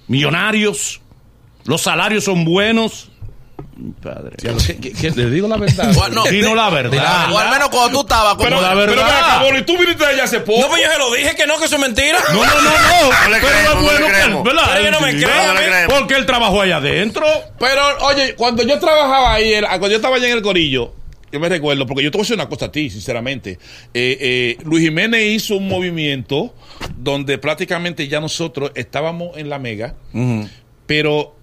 millonarios, 0.08 1.02
los 1.66 1.82
salarios 1.82 2.24
son 2.24 2.46
buenos. 2.46 3.11
Padre. 4.02 4.36
¿Qué- 4.38 4.78
qué- 4.78 4.92
qué? 4.94 5.12
Le 5.12 5.30
digo 5.30 5.48
la 5.48 5.58
verdad. 5.58 5.92
Bueno, 5.96 6.24
Dinos 6.26 6.56
la 6.56 6.70
verdad. 6.70 7.32
O 7.32 7.38
al 7.40 7.50
menos 7.50 7.70
cuando 7.70 7.92
tú 7.98 8.02
estabas 8.02 8.34
como 8.36 8.44
pero, 8.44 8.62
la 8.62 8.70
pero 8.70 8.80
verdad. 8.92 9.06
ven 9.06 9.16
acá, 9.16 9.44
Boli, 9.44 9.62
tú 9.64 9.78
viniste 9.78 10.06
allá 10.06 10.24
hace 10.24 10.40
poco. 10.42 10.62
No, 10.62 10.68
pues 10.70 10.82
yo 10.84 10.92
se 10.92 10.98
lo 11.00 11.14
dije 11.14 11.36
que 11.36 11.48
no, 11.48 11.58
que 11.60 11.66
eso 11.66 11.76
es 11.76 11.82
mentira. 11.82 12.18
No, 12.34 12.46
no, 12.46 12.62
no, 12.62 12.62
no. 12.62 12.72
No 13.24 13.30
le 13.30 13.40
Pero 13.40 13.48
creemos, 13.48 13.70
es 13.70 13.76
no 13.76 13.82
bueno 13.82 14.06
que-. 14.08 14.50
¿verdad? 14.50 14.72
Pero 14.74 14.92
no 14.92 15.00
me 15.02 15.14
no. 15.14 15.28
Porque 16.00 16.16
él 16.16 16.26
trabajó 16.26 16.62
allá 16.62 16.78
adentro. 16.78 17.26
Pero, 17.60 17.82
oye, 18.02 18.36
cuando 18.36 18.64
yo 18.64 18.80
trabajaba 18.80 19.34
ahí, 19.34 19.54
cuando 19.62 19.90
yo 19.90 19.96
estaba 19.98 20.16
allá 20.18 20.28
en 20.28 20.34
el 20.38 20.42
Corillo, 20.42 20.94
yo 21.32 21.40
me 21.40 21.48
recuerdo, 21.50 21.86
porque 21.86 22.04
yo 22.04 22.12
te 22.12 22.18
voy 22.18 22.24
a 22.24 22.26
decir 22.26 22.36
una 22.36 22.50
cosa 22.50 22.66
a 22.66 22.72
ti, 22.72 22.90
sinceramente. 22.90 23.52
Eh, 23.94 24.18
eh, 24.20 24.58
Luis 24.64 24.84
Jiménez 24.84 25.24
hizo 25.24 25.56
un 25.56 25.68
movimiento 25.68 26.54
donde 26.98 27.38
prácticamente 27.38 28.08
ya 28.08 28.20
nosotros 28.20 28.72
estábamos 28.76 29.38
en 29.38 29.50
la 29.50 29.58
mega, 29.60 29.96
pero 30.86 31.36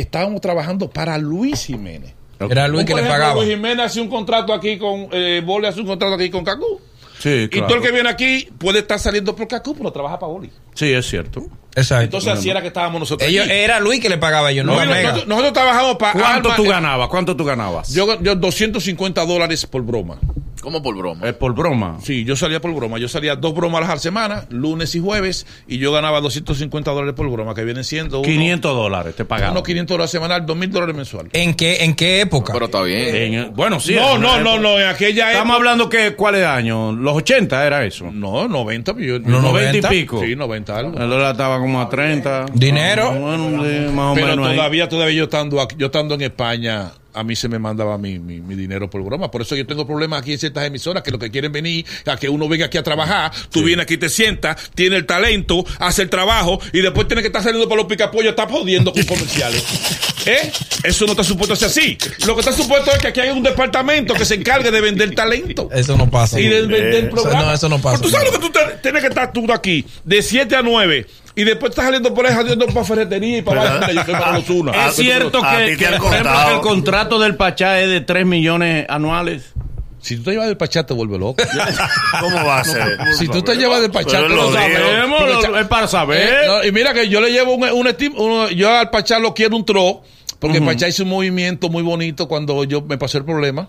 estábamos 0.00 0.40
trabajando 0.40 0.88
para 0.90 1.18
Luis 1.18 1.64
Jiménez. 1.66 2.14
Era 2.38 2.68
Luis 2.68 2.84
que 2.84 2.94
le 2.94 3.00
ejemplo, 3.00 3.18
pagaba. 3.18 3.34
Luis 3.42 3.48
Jiménez 3.54 3.86
hace 3.86 4.00
un 4.00 4.08
contrato 4.08 4.52
aquí 4.52 4.78
con, 4.78 5.08
eh, 5.10 5.42
Boli 5.44 5.66
hace 5.66 5.80
un 5.80 5.86
contrato 5.86 6.14
aquí 6.14 6.30
con 6.30 6.44
Cacú. 6.44 6.80
Sí, 7.18 7.48
Y 7.50 7.60
todo 7.62 7.76
el 7.76 7.80
que 7.82 7.90
viene 7.92 8.10
aquí 8.10 8.46
puede 8.58 8.80
estar 8.80 8.98
saliendo 8.98 9.34
por 9.34 9.48
Cacú, 9.48 9.74
pero 9.74 9.90
trabaja 9.90 10.18
para 10.18 10.30
Boli. 10.30 10.50
Sí, 10.74 10.92
es 10.92 11.06
cierto. 11.08 11.46
Exacto. 11.74 12.04
Entonces 12.04 12.30
así 12.32 12.50
era 12.50 12.60
que 12.60 12.68
estábamos 12.68 13.00
nosotros. 13.00 13.28
Ellos, 13.28 13.46
aquí. 13.46 13.54
era 13.54 13.80
Luis 13.80 14.00
que 14.00 14.08
le 14.10 14.18
pagaba 14.18 14.52
yo, 14.52 14.64
no, 14.64 14.74
No, 14.74 14.84
nosotros, 14.84 15.26
nosotros 15.26 15.52
trabajamos 15.54 15.96
para 15.96 16.12
¿Cuánto 16.12 16.48
Alma- 16.50 16.56
tú 16.56 16.64
ganabas? 16.68 17.08
¿Cuánto 17.08 17.36
tú 17.36 17.44
ganabas? 17.44 17.92
Yo, 17.92 18.20
yo 18.22 18.34
250 18.34 19.24
dólares 19.24 19.64
por 19.66 19.82
broma. 19.82 20.18
Como 20.66 20.82
por 20.82 20.96
broma. 20.96 21.28
Es 21.28 21.34
por 21.34 21.54
broma. 21.54 21.98
Sí, 22.02 22.24
yo 22.24 22.34
salía 22.34 22.60
por 22.60 22.74
broma. 22.74 22.98
Yo 22.98 23.06
salía 23.08 23.36
dos 23.36 23.54
bromas 23.54 23.88
a 23.88 23.94
la 23.94 24.00
semana, 24.00 24.46
lunes 24.50 24.92
y 24.96 24.98
jueves, 25.00 25.46
y 25.68 25.78
yo 25.78 25.92
ganaba 25.92 26.20
250 26.20 26.90
dólares 26.90 27.14
por 27.14 27.30
broma, 27.30 27.54
que 27.54 27.62
vienen 27.62 27.84
siendo 27.84 28.18
uno- 28.18 28.26
500 28.28 28.74
dólares 28.74 29.14
te 29.14 29.24
pagaban. 29.24 29.52
unos 29.52 29.62
500 29.62 29.94
dólares 29.94 30.10
semanal, 30.10 30.44
2 30.44 30.56
mil 30.56 30.68
dólares 30.72 30.96
mensual. 30.96 31.28
¿En 31.32 31.54
qué, 31.54 31.84
¿En 31.84 31.94
qué 31.94 32.20
época? 32.20 32.52
Pero 32.52 32.64
está 32.64 32.82
bien. 32.82 33.14
En- 33.34 33.54
bueno, 33.54 33.78
sí. 33.78 33.94
no, 33.94 34.18
no, 34.18 34.40
no, 34.40 34.58
no, 34.58 34.80
en 34.80 34.88
aquella 34.88 35.30
Estamos 35.30 35.54
época. 35.54 35.56
hablando 35.56 35.88
que, 35.88 36.16
¿cuál 36.16 36.34
es 36.34 36.40
el 36.40 36.48
año? 36.48 36.90
Los 36.90 37.14
80 37.16 37.64
era 37.64 37.84
eso. 37.84 38.10
No, 38.10 38.48
90 38.48 38.92
millones. 38.92 39.28
Los 39.30 39.40
90 39.42 39.78
y 39.78 39.80
90. 39.82 39.88
pico. 39.88 40.20
Sí, 40.20 40.34
90 40.34 40.76
algo. 40.76 40.98
El 40.98 41.08
dólar 41.08 41.30
estaba 41.30 41.58
como 41.60 41.80
a 41.80 41.88
30. 41.88 42.46
Dinero. 42.52 43.12
Bueno, 43.12 43.62
sí, 43.64 43.94
más 43.94 44.10
o 44.10 44.14
Pero 44.14 44.26
menos. 44.26 44.48
ahí. 44.48 44.56
todavía, 44.56 44.88
todavía 44.88 45.16
yo 45.18 45.24
estando 45.24 45.60
aquí- 45.60 45.76
yo 45.78 45.86
estando 45.86 46.16
en 46.16 46.22
España, 46.22 46.90
a 47.16 47.24
mí 47.24 47.34
se 47.34 47.48
me 47.48 47.58
mandaba 47.58 47.98
mi, 47.98 48.18
mi, 48.18 48.40
mi 48.40 48.54
dinero 48.54 48.88
por 48.90 49.02
broma. 49.02 49.30
Por 49.30 49.42
eso 49.42 49.56
yo 49.56 49.66
tengo 49.66 49.86
problemas 49.86 50.20
aquí 50.20 50.32
en 50.32 50.38
ciertas 50.38 50.64
emisoras 50.66 51.02
que 51.02 51.10
lo 51.10 51.18
que 51.18 51.30
quieren 51.30 51.50
venir 51.52 51.84
a 52.06 52.16
que 52.16 52.28
uno 52.28 52.48
venga 52.48 52.66
aquí 52.66 52.78
a 52.78 52.82
trabajar, 52.82 53.32
tú 53.50 53.62
vienes 53.62 53.84
aquí, 53.84 53.96
te 53.96 54.08
sientas, 54.08 54.70
tiene 54.74 54.96
el 54.96 55.06
talento, 55.06 55.64
hace 55.78 56.02
el 56.02 56.10
trabajo 56.10 56.60
y 56.72 56.80
después 56.80 57.08
tienes 57.08 57.22
que 57.22 57.28
estar 57.28 57.42
saliendo 57.42 57.68
para 57.68 57.80
los 57.82 57.88
picapollos, 57.88 58.30
estás 58.30 58.50
jodiendo 58.50 58.92
con 58.92 59.02
comerciales. 59.04 59.64
¿Eh? 60.26 60.50
Eso 60.82 61.04
no 61.06 61.12
está 61.12 61.22
supuesto 61.24 61.54
a 61.54 61.56
ser 61.56 61.68
así. 61.68 61.96
Lo 62.26 62.34
que 62.34 62.40
está 62.40 62.52
supuesto 62.52 62.90
es 62.90 62.98
que 62.98 63.08
aquí 63.08 63.20
hay 63.20 63.30
un 63.30 63.42
departamento 63.44 64.12
que 64.14 64.24
se 64.24 64.34
encargue 64.34 64.70
de 64.72 64.80
vender 64.80 65.14
talento. 65.14 65.68
Eso 65.72 65.96
no 65.96 66.10
pasa. 66.10 66.40
Y 66.40 66.48
de 66.48 66.62
vender 66.62 66.82
Eh, 66.94 66.98
el 66.98 67.08
programa. 67.10 67.42
no, 67.44 67.52
eso 67.54 67.68
no 67.68 67.78
pasa. 67.80 67.98
Pero 67.98 68.10
tú 68.10 68.10
sabes 68.10 68.32
lo 68.32 68.38
que 68.40 68.46
tú 68.46 68.52
te- 68.52 68.76
tienes 68.82 69.02
que 69.02 69.08
estar 69.08 69.32
tú 69.32 69.50
aquí 69.52 69.84
de 70.04 70.22
7 70.22 70.56
a 70.56 70.62
9 70.62 71.06
y 71.36 71.44
después 71.44 71.70
estás 71.70 71.84
saliendo 71.84 72.12
por 72.12 72.26
ahí 72.26 72.34
jodiendo 72.34 72.66
para 72.66 72.84
ferretería 72.84 73.38
y 73.38 73.42
para. 73.42 73.92
Yo 73.92 74.02
soy 74.04 74.12
para 74.14 74.32
los 74.38 74.50
unos. 74.50 74.74
Es 74.76 74.96
cierto 74.96 75.38
A 75.44 75.58
que, 75.58 75.76
por 75.98 76.12
ejemplo, 76.12 76.50
el 76.54 76.60
contrato 76.62 77.18
del 77.20 77.36
Pachá 77.36 77.80
es 77.80 77.88
de 77.90 78.00
3 78.00 78.26
millones 78.26 78.86
anuales. 78.88 79.52
Si 80.00 80.16
tú 80.16 80.22
te 80.22 80.30
llevas 80.32 80.46
del 80.46 80.56
pachá, 80.56 80.86
te 80.86 80.94
vuelve 80.94 81.18
loco. 81.18 81.42
¿Cómo 82.20 82.36
va 82.36 82.60
a 82.60 82.64
ser? 82.64 82.96
si 83.18 83.26
tú 83.26 83.42
te 83.42 83.56
llevas 83.56 83.80
del 83.80 83.90
pachá, 83.90 84.22
te 84.22 84.28
lo. 84.28 84.52
Sabemos, 84.52 85.20
lo- 85.48 85.58
es 85.58 85.66
para 85.66 85.88
saber. 85.88 86.20
Eh, 86.28 86.46
no, 86.46 86.64
y 86.64 86.70
mira 86.70 86.94
que 86.94 87.08
yo 87.08 87.20
le 87.20 87.32
llevo 87.32 87.54
un, 87.56 87.64
un 87.64 88.48
yo 88.50 88.70
al 88.72 88.90
Pachá 88.90 89.18
lo 89.18 89.34
quiero 89.34 89.56
un 89.56 89.64
tro, 89.64 90.02
porque 90.38 90.58
el 90.58 90.64
Pachá 90.64 90.86
hizo 90.86 91.02
un 91.02 91.08
movimiento 91.08 91.68
muy 91.70 91.82
bonito 91.82 92.28
cuando 92.28 92.62
yo 92.62 92.82
me 92.82 92.98
pasó 92.98 93.18
el 93.18 93.24
problema. 93.24 93.68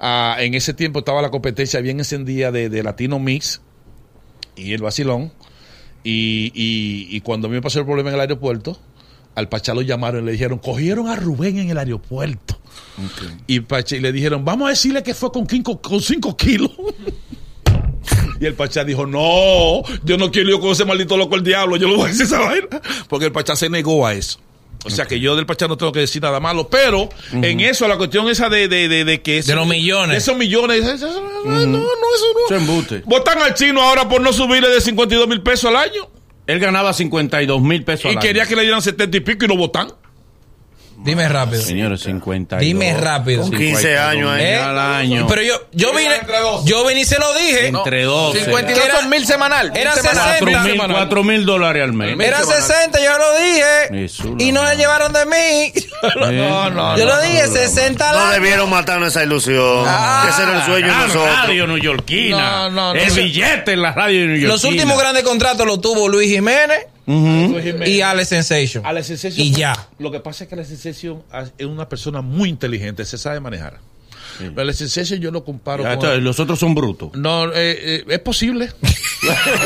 Ah, 0.00 0.36
en 0.40 0.54
ese 0.54 0.74
tiempo 0.74 0.98
estaba 1.00 1.22
la 1.22 1.30
competencia 1.30 1.80
bien 1.80 2.00
encendida 2.00 2.50
de, 2.50 2.68
de 2.68 2.82
Latino 2.82 3.20
Mix 3.20 3.60
y 4.56 4.72
el 4.72 4.82
vacilón. 4.82 5.32
Y, 6.04 6.52
y, 6.54 7.08
y 7.16 7.20
cuando 7.20 7.48
a 7.48 7.50
mí 7.50 7.56
me 7.56 7.62
pasó 7.62 7.80
el 7.80 7.86
problema 7.86 8.10
en 8.10 8.14
el 8.14 8.20
aeropuerto, 8.20 8.78
al 9.34 9.48
Pachá 9.48 9.74
lo 9.74 9.82
llamaron 9.82 10.22
y 10.22 10.26
le 10.26 10.32
dijeron, 10.32 10.58
cogieron 10.58 11.08
a 11.08 11.16
Rubén 11.16 11.58
en 11.58 11.70
el 11.70 11.78
aeropuerto. 11.78 12.58
Y, 13.46 13.60
Pachá, 13.60 13.96
y 13.96 14.00
le 14.00 14.10
dijeron, 14.12 14.44
vamos 14.44 14.66
a 14.66 14.70
decirle 14.70 15.02
que 15.02 15.14
fue 15.14 15.30
con 15.30 15.48
5 15.48 15.80
con 15.80 16.00
cinco 16.00 16.36
kilos. 16.36 16.72
Y 18.40 18.46
el 18.46 18.54
Pachá 18.54 18.84
dijo, 18.84 19.04
no, 19.04 19.82
yo 20.04 20.16
no 20.16 20.30
quiero 20.30 20.54
ir 20.54 20.60
con 20.60 20.70
ese 20.70 20.84
maldito 20.84 21.16
loco 21.16 21.34
el 21.34 21.42
diablo, 21.42 21.76
yo 21.76 21.88
lo 21.88 21.96
voy 21.96 22.04
a 22.04 22.08
decir 22.08 22.24
esa 22.24 22.38
vaina. 22.38 22.80
Porque 23.08 23.26
el 23.26 23.32
Pachá 23.32 23.56
se 23.56 23.68
negó 23.68 24.06
a 24.06 24.14
eso. 24.14 24.38
O 24.84 24.90
sea 24.90 25.06
que 25.06 25.18
yo 25.20 25.34
del 25.36 25.44
Pachá 25.44 25.66
no 25.66 25.76
tengo 25.76 25.90
que 25.92 26.00
decir 26.00 26.22
nada 26.22 26.38
malo, 26.40 26.68
pero 26.68 27.08
en 27.32 27.60
eso, 27.60 27.88
la 27.88 27.96
cuestión 27.96 28.28
esa 28.28 28.48
de, 28.48 28.68
de, 28.68 28.88
de, 28.88 29.04
de 29.04 29.20
que... 29.22 29.42
De 29.42 29.54
los 29.54 29.66
millones. 29.66 30.18
esos 30.22 30.36
millones, 30.36 30.86
eso- 30.86 31.08
eso- 31.08 31.20
no, 31.44 31.50
no, 31.50 31.56
eso 31.56 31.66
no. 31.68 31.78
Eso 32.46 32.54
es 32.54 32.60
embuste. 32.62 33.02
Votan 33.04 33.38
al 33.42 33.54
chino 33.54 33.82
ahora 33.82 34.08
por 34.08 34.20
no 34.20 34.32
subirle 34.32 34.68
de 34.68 34.80
52 34.80 35.26
mil 35.28 35.42
pesos 35.42 35.66
al 35.70 35.76
año. 35.76 36.08
Él 36.46 36.60
ganaba 36.60 36.92
52 36.92 37.60
mil 37.60 37.84
pesos 37.84 38.06
Y 38.06 38.16
al 38.16 38.20
quería 38.22 38.42
año. 38.42 38.48
que 38.48 38.56
le 38.56 38.62
dieran 38.62 38.80
70 38.80 39.16
y 39.16 39.20
pico 39.20 39.44
y 39.44 39.48
no 39.48 39.56
votan. 39.56 39.88
Dime 41.00 41.28
rápido. 41.28 41.62
Señores, 41.62 42.00
50. 42.02 42.58
Dime 42.58 42.92
rápido. 42.94 43.42
Con 43.42 43.52
15 43.52 43.96
años 43.98 44.30
ahí. 44.30 44.42
¿Eh? 44.44 44.56
al 44.58 44.78
año. 44.78 45.26
Pero 45.28 45.42
yo, 45.42 45.54
yo 45.72 45.92
vine, 45.94 46.14
yo 46.64 46.86
vine 46.86 47.00
y 47.00 47.04
se 47.04 47.18
lo 47.18 47.32
dije. 47.34 47.68
Entre 47.68 48.02
12. 48.02 48.44
52 48.44 48.84
Era- 48.84 48.96
son 49.00 49.08
mil 49.08 49.24
semanal. 49.26 49.72
era 49.76 49.94
mil 49.94 50.02
semanal. 50.02 50.38
60. 50.38 50.38
Cuatro 50.52 50.64
mil, 50.86 50.92
cuatro 50.92 51.24
mil 51.24 51.46
dólares 51.46 51.82
al 51.84 51.92
mes. 51.92 52.18
Era 52.20 52.42
60, 52.42 52.98
yo 53.00 53.10
lo 53.16 53.38
dije. 53.38 54.04
Eso, 54.04 54.34
y 54.38 54.50
no 54.52 54.62
la 54.64 54.70
se 54.70 54.76
llevaron 54.76 55.12
de 55.12 55.26
mí. 55.26 55.72
No, 55.98 56.70
no, 56.70 56.96
yo 56.96 57.06
lo 57.06 57.20
dije, 57.22 57.48
60 57.48 58.12
No 58.12 58.30
debieron 58.30 58.70
matarnos 58.70 59.08
esa 59.08 59.24
ilusión. 59.24 59.84
Ah, 59.86 60.22
que 60.24 60.30
ese 60.30 60.42
era 60.44 60.58
el 60.58 60.62
sueño 60.64 60.86
de 60.86 60.92
Ah, 60.92 61.06
nosotros. 61.08 61.36
radio 61.42 61.66
neoyorquina. 61.66 62.38
No, 62.38 62.70
no, 62.70 62.94
no. 62.94 63.00
el 63.00 63.10
billete 63.10 63.72
en 63.72 63.82
la 63.82 63.92
radio 63.92 64.20
neoyorquina. 64.20 64.48
Los 64.48 64.64
últimos 64.64 64.98
grandes 64.98 65.24
contratos 65.24 65.66
los 65.66 65.80
tuvo 65.80 66.08
Luis 66.08 66.30
Jiménez 66.30 66.86
Jiménez. 67.08 67.88
y 67.88 68.00
Alex 68.02 68.28
Sensation. 68.28 68.84
A 68.86 68.92
la 68.92 69.00
Sensation- 69.02 69.38
Y 69.44 69.50
ya. 69.52 69.88
Lo 69.98 70.10
que 70.10 70.20
pasa 70.20 70.44
es 70.44 70.50
que 70.50 70.56
la 70.56 70.64
Sensation 70.64 71.22
es 71.56 71.66
una 71.66 71.88
persona 71.88 72.20
muy 72.20 72.48
inteligente, 72.48 73.04
se 73.04 73.16
sabe 73.18 73.40
manejar. 73.40 73.78
Pero 74.38 74.62
la 74.64 74.72
Sensation 74.72 75.18
yo 75.18 75.30
lo 75.32 75.44
comparo 75.44 75.82
Ya, 75.82 75.96
con... 75.96 76.22
los 76.22 76.38
otros 76.38 76.58
son 76.60 76.74
brutos. 76.74 77.10
No, 77.14 77.46
eh, 77.52 77.52
eh, 77.56 78.04
es 78.08 78.18
posible. 78.20 78.70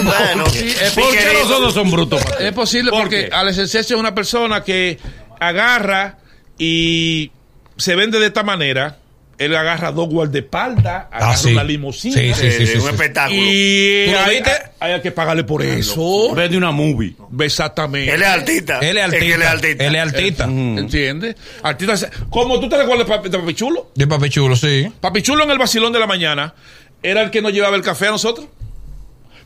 bueno, 0.04 0.46
Sí, 0.50 0.66
es 0.68 0.92
¿Por 0.92 1.10
qué 1.12 1.32
los 1.34 1.50
otros 1.50 1.74
son 1.74 1.90
brutos? 1.90 2.22
Es 2.40 2.52
posible 2.52 2.90
¿Por 2.90 3.02
porque 3.02 3.28
qué? 3.28 3.34
Alex 3.34 3.56
Sensation 3.56 3.98
es 3.98 4.00
una 4.00 4.14
persona 4.14 4.62
que 4.64 4.98
agarra 5.40 6.18
y 6.58 7.30
se 7.76 7.94
vende 7.96 8.18
de 8.18 8.26
esta 8.28 8.42
manera. 8.44 8.98
Él 9.44 9.56
agarra 9.56 9.92
dos 9.92 10.08
guardaespaldas, 10.08 11.06
agarra 11.10 11.36
sí. 11.36 11.52
una 11.52 11.64
limusina. 11.64 12.14
Sí, 12.16 12.32
sí, 12.34 12.50
sí, 12.52 12.66
sí, 12.66 12.74
un 12.76 12.82
sí. 12.82 12.88
espectáculo. 12.88 13.40
Y 13.42 14.04
¿Tú 14.06 14.12
lo 14.12 14.18
hay, 14.20 14.34
viste? 14.36 14.50
hay 14.80 15.00
que 15.00 15.10
pagarle 15.12 15.44
por 15.44 15.62
eso. 15.62 16.34
Vende 16.34 16.56
una 16.56 16.70
movie. 16.70 17.14
Exactamente. 17.40 18.12
Él 18.14 18.22
es 18.22 18.28
artista. 18.28 18.78
Él 18.80 18.96
es 18.98 19.04
que 19.10 19.16
artista. 19.16 19.34
él 19.34 19.42
es 19.42 19.48
artista. 19.48 19.84
Él 19.86 19.94
es 19.94 20.02
artista. 20.02 20.44
¿Entiendes? 20.44 21.36
Artista, 21.62 22.10
como 22.30 22.58
tú 22.60 22.68
te 22.68 22.76
recuerdas 22.76 23.06
de 23.06 23.14
Papi- 23.14 23.28
de 23.30 23.38
Papi 23.38 23.54
Chulo. 23.54 23.90
De 23.94 24.06
Papi 24.06 24.28
Chulo, 24.30 24.56
sí. 24.56 24.92
Papi 25.00 25.22
Chulo 25.22 25.44
en 25.44 25.50
el 25.50 25.58
vacilón 25.58 25.92
de 25.92 25.98
la 25.98 26.06
mañana 26.06 26.54
era 27.02 27.22
el 27.22 27.30
que 27.30 27.42
nos 27.42 27.52
llevaba 27.52 27.76
el 27.76 27.82
café 27.82 28.08
a 28.08 28.10
nosotros. 28.12 28.46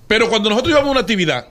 Pero 0.07 0.29
cuando 0.29 0.49
nosotros 0.51 0.71
íbamos 0.71 0.89
a 0.89 0.91
una 0.93 1.01
actividad, 1.01 1.47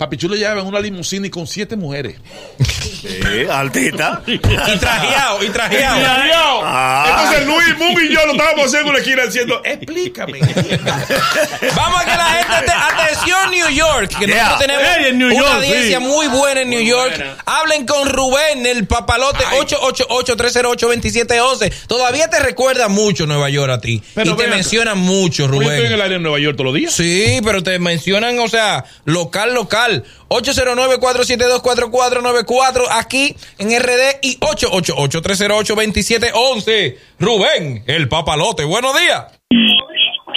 Papi 0.00 0.16
Chulo 0.16 0.34
llevaba 0.34 0.62
en 0.62 0.66
una 0.66 0.80
limusina 0.80 1.26
y 1.26 1.30
con 1.30 1.46
siete 1.46 1.76
mujeres. 1.76 2.16
Sí, 3.00 3.46
artista. 3.50 4.20
Y 4.26 4.38
trajeado, 4.38 5.42
y 5.42 5.48
trajeado. 5.48 6.60
Ah. 6.64 7.06
Entonces 7.08 7.46
Luis, 7.46 7.78
Mum 7.78 7.98
y 7.98 8.12
yo 8.12 8.26
lo 8.26 8.32
estábamos 8.32 8.66
haciendo 8.66 8.88
en 8.88 8.92
la 8.94 8.98
esquina 9.00 9.22
diciendo, 9.24 9.62
explícame. 9.64 10.38
Vamos 11.76 12.00
a 12.00 12.04
que 12.04 12.10
la 12.16 12.24
gente. 12.44 12.72
Atención, 12.72 13.50
New 13.50 13.68
York. 13.70 14.10
Que 14.18 14.26
Yeah. 14.26 14.44
nosotros 14.44 14.66
tenemos 14.66 14.84
Hey, 14.96 15.04
en 15.08 15.18
New 15.18 15.26
una 15.28 15.36
York, 15.36 15.50
audiencia 15.54 15.98
sí. 15.98 16.04
muy 16.04 16.26
buena 16.28 16.60
en 16.60 16.70
New 16.70 16.80
York. 16.82 17.16
buena. 17.16 17.36
Hablen 17.46 17.86
con 17.86 18.08
Rubén, 18.08 18.66
el 18.66 18.86
papalote 18.86 19.44
888-308-2711. 19.44 21.72
Todavía 21.86 22.28
te 22.28 22.38
recuerda 22.40 22.88
mucho 22.88 23.26
Nueva 23.26 23.48
York 23.50 23.72
a 23.72 23.80
ti. 23.80 24.02
Pero 24.14 24.32
y 24.32 24.36
te 24.36 24.46
mencionan 24.48 24.98
mucho, 24.98 25.46
Yo 25.46 25.52
estoy 25.62 25.68
en 25.68 25.76
Rubén. 25.80 25.92
el 25.92 26.00
aire 26.02 26.14
en 26.16 26.22
Nueva 26.22 26.38
York 26.38 26.56
todos 26.56 26.66
los 26.66 26.74
días. 26.74 26.92
Sí, 26.92 27.40
pero 27.42 27.62
te 27.62 27.78
mencionan, 27.78 28.38
o 28.40 28.48
sea, 28.48 28.84
local, 29.04 29.54
local. 29.54 29.89
809-472-4494 30.28 32.86
aquí 32.92 33.34
en 33.58 33.68
RD 33.78 34.20
y 34.22 34.38
888-308-2711. 34.38 36.96
Rubén, 37.18 37.82
el 37.86 38.08
papalote. 38.08 38.64
Buenos 38.64 38.98
días. 38.98 39.38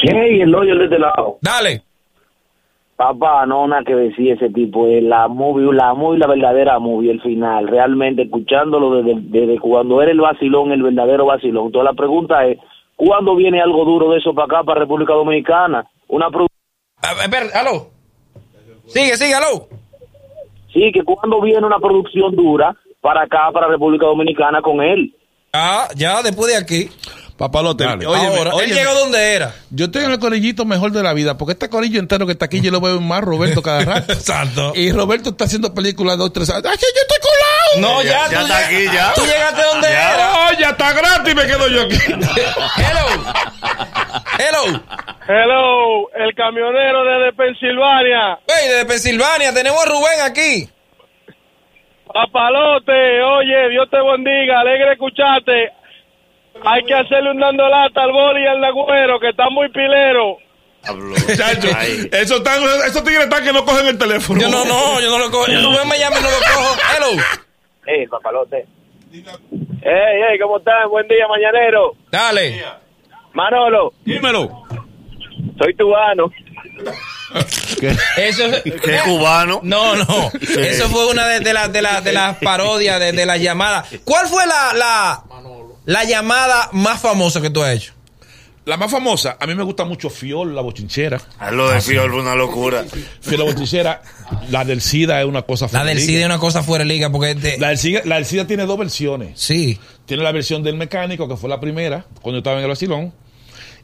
Hey, 0.01 0.41
el 0.41 0.53
hoyo 0.53 0.75
de 0.75 0.83
este 0.85 0.99
lado. 0.99 1.37
Dale. 1.41 1.83
Papá, 2.95 3.45
no, 3.45 3.67
nada 3.67 3.83
que 3.83 3.93
decir 3.95 4.31
ese 4.33 4.49
tipo. 4.49 4.87
La 4.87 5.27
movie, 5.27 5.73
la 5.73 5.93
movie, 5.93 6.19
la 6.19 6.27
verdadera 6.27 6.79
movie, 6.79 7.11
el 7.11 7.21
final. 7.21 7.67
Realmente, 7.67 8.23
escuchándolo 8.23 9.01
desde, 9.01 9.19
desde 9.21 9.59
cuando 9.59 10.01
era 10.01 10.11
el 10.11 10.21
vacilón, 10.21 10.71
el 10.71 10.83
verdadero 10.83 11.25
vacilón. 11.25 11.65
Entonces, 11.67 11.91
la 11.91 11.97
pregunta 11.97 12.45
es: 12.45 12.57
¿cuándo 12.95 13.35
viene 13.35 13.61
algo 13.61 13.85
duro 13.85 14.11
de 14.11 14.19
eso 14.19 14.33
para 14.33 14.45
acá, 14.45 14.63
para 14.63 14.79
República 14.81 15.13
Dominicana? 15.13 15.85
Una 16.07 16.27
A 16.27 17.27
ver, 17.27 17.43
aló. 17.55 17.87
Sigue, 18.93 19.17
sigue, 19.17 19.33
aló. 19.33 19.67
Sí, 20.73 20.91
que 20.93 21.03
cuando 21.03 21.41
viene 21.41 21.65
una 21.65 21.79
producción 21.79 22.35
dura 22.35 22.75
para 23.01 23.23
acá, 23.23 23.49
para 23.53 23.67
República 23.67 24.05
Dominicana 24.05 24.61
con 24.61 24.81
él. 24.81 25.15
Ah, 25.53 25.87
ya 25.95 26.21
después 26.21 26.51
de 26.51 26.57
aquí. 26.57 26.89
Papalote, 27.37 27.83
óyeme, 27.85 28.05
Ahora, 28.05 28.41
él 28.51 28.53
óyeme. 28.53 28.73
llegó 28.75 28.93
donde 28.93 29.33
era. 29.33 29.55
Yo 29.71 29.85
estoy 29.85 30.03
en 30.05 30.11
el 30.11 30.19
corillito 30.19 30.65
mejor 30.65 30.91
de 30.91 31.01
la 31.01 31.13
vida, 31.13 31.35
porque 31.37 31.53
este 31.53 31.67
corillo 31.67 31.99
entero 31.99 32.27
que 32.27 32.31
está 32.33 32.45
aquí 32.45 32.61
yo 32.61 32.69
lo 32.71 32.79
veo 32.79 33.01
más 33.01 33.21
Roberto 33.21 33.61
cada 33.63 33.79
rato. 33.85 34.13
Exacto. 34.13 34.71
Y 34.75 34.91
Roberto 34.91 35.31
está 35.31 35.45
haciendo 35.45 35.73
películas 35.73 36.17
dos, 36.19 36.31
tres 36.31 36.49
años. 36.51 36.67
¡Ay, 36.69 36.77
que 36.77 36.85
yo 36.95 37.01
estoy 37.01 37.17
colado! 37.19 37.95
No, 37.95 38.03
ya, 38.03 38.29
Ya 38.29 38.39
tú, 38.39 38.45
está 38.45 38.57
aquí, 38.65 38.85
ya. 38.85 39.13
tú 39.15 39.21
llegaste 39.21 39.61
donde 39.63 39.87
Ya. 39.89 40.13
era. 40.13 40.31
¡Oh, 40.33 40.59
ya 40.59 40.69
está 40.69 40.93
gratis! 40.93 41.35
Me 41.35 41.45
quedo 41.47 41.67
yo 41.69 41.81
aquí. 41.81 41.95
Hello. 42.77 43.23
Hello. 44.39 44.81
Hello, 45.27 46.09
el 46.15 46.35
camionero 46.35 47.03
desde 47.05 47.33
Pensilvania. 47.33 48.39
Hey, 48.47 48.67
desde 48.67 48.85
Pensilvania 48.85 49.53
tenemos 49.53 49.81
a 49.81 49.89
Rubén 49.89 50.21
aquí. 50.25 50.69
Papalote, 52.13 53.21
oye, 53.21 53.69
Dios 53.69 53.89
te 53.89 53.97
bendiga, 54.01 54.59
alegre 54.59 54.93
escucharte. 54.93 55.71
Hay 56.65 56.83
que 56.83 56.93
hacerle 56.93 57.31
un 57.31 57.39
dando 57.39 57.67
lata 57.67 58.03
al 58.03 58.11
boli 58.11 58.43
y 58.43 58.47
al 58.47 58.59
nagüero, 58.59 59.19
que 59.19 59.29
está 59.29 59.49
muy 59.49 59.69
pilero. 59.69 60.37
Chacho, 61.37 61.69
esos, 62.11 62.37
están, 62.39 62.61
esos 62.85 63.03
tigres 63.03 63.23
están 63.23 63.43
que 63.43 63.53
no 63.53 63.63
cogen 63.63 63.87
el 63.87 63.97
teléfono. 63.97 64.41
Yo 64.41 64.49
no, 64.49 64.65
no, 64.65 64.99
yo 64.99 65.09
no 65.09 65.19
lo 65.19 65.31
cojo. 65.31 65.45
Rubén 65.45 65.87
me 65.87 65.97
llama 65.97 66.19
y 66.19 66.23
no 66.23 66.29
lo 66.29 66.37
cojo. 66.37 66.75
Hello. 66.95 67.23
Hey, 67.85 68.07
papalote. 68.07 68.65
Hey, 69.11 69.21
hey, 69.81 70.39
¿cómo 70.41 70.57
están? 70.57 70.89
Buen 70.89 71.07
día, 71.07 71.25
mañanero. 71.27 71.93
Dale. 72.11 72.63
Manolo, 73.33 73.93
Dímelo. 74.05 74.62
Soy 75.57 75.75
tubano. 75.75 76.31
Eso 78.17 78.43
Qué 78.63 78.99
cubano. 79.05 79.59
No, 79.63 79.95
no. 79.95 80.31
Eso 80.57 80.89
fue 80.89 81.07
una 81.11 81.27
de, 81.27 81.39
de 81.39 81.53
las 81.53 81.71
de 81.71 81.81
las 81.81 82.03
de 82.03 82.13
las 82.13 82.37
parodias 82.37 82.99
de, 82.99 83.11
de 83.11 83.25
las 83.25 83.39
llamadas. 83.41 83.87
¿Cuál 84.03 84.27
fue 84.27 84.45
la, 84.45 84.73
la, 84.73 85.23
la 85.85 86.03
llamada 86.03 86.69
más 86.73 87.01
famosa 87.01 87.41
que 87.41 87.49
tú 87.49 87.61
has 87.63 87.75
hecho? 87.75 87.93
La 88.65 88.77
más 88.77 88.89
famosa, 88.89 89.35
a 89.41 89.45
mí 89.45 89.55
me 89.55 89.63
gusta 89.63 89.83
mucho 89.83 90.09
Fiol, 90.09 90.55
la 90.55 90.61
bochinchera. 90.61 91.19
Ah, 91.37 91.51
Lo 91.51 91.69
de 91.69 91.81
Fiol 91.81 92.09
fue 92.11 92.21
una 92.21 92.33
locura. 92.33 92.85
Fiol, 93.19 93.39
la 93.39 93.45
bochinchera. 93.45 94.01
La 94.51 94.63
del 94.63 94.79
SIDA 94.81 95.19
es 95.19 95.27
una 95.27 95.41
cosa 95.41 95.65
La 95.65 95.69
fuera 95.69 95.85
del 95.85 95.97
de 95.97 96.03
CID 96.05 96.19
es 96.19 96.25
una 96.25 96.39
cosa 96.39 96.63
fuera 96.63 96.85
de 96.85 96.87
liga 96.87 97.09
porque 97.11 97.35
te- 97.35 97.57
La 97.57 97.67
del, 97.69 97.77
SIDA, 97.77 98.01
la 98.05 98.15
del 98.15 98.25
SIDA 98.25 98.47
tiene 98.47 98.65
dos 98.65 98.77
versiones. 98.77 99.39
sí. 99.39 99.79
Tiene 100.05 100.21
la 100.23 100.31
versión 100.33 100.63
del 100.63 100.75
mecánico, 100.75 101.29
que 101.29 101.37
fue 101.37 101.49
la 101.49 101.61
primera, 101.61 102.05
cuando 102.21 102.33
yo 102.33 102.37
estaba 102.39 102.57
en 102.57 102.63
el 102.63 102.69
vacilón. 102.69 103.13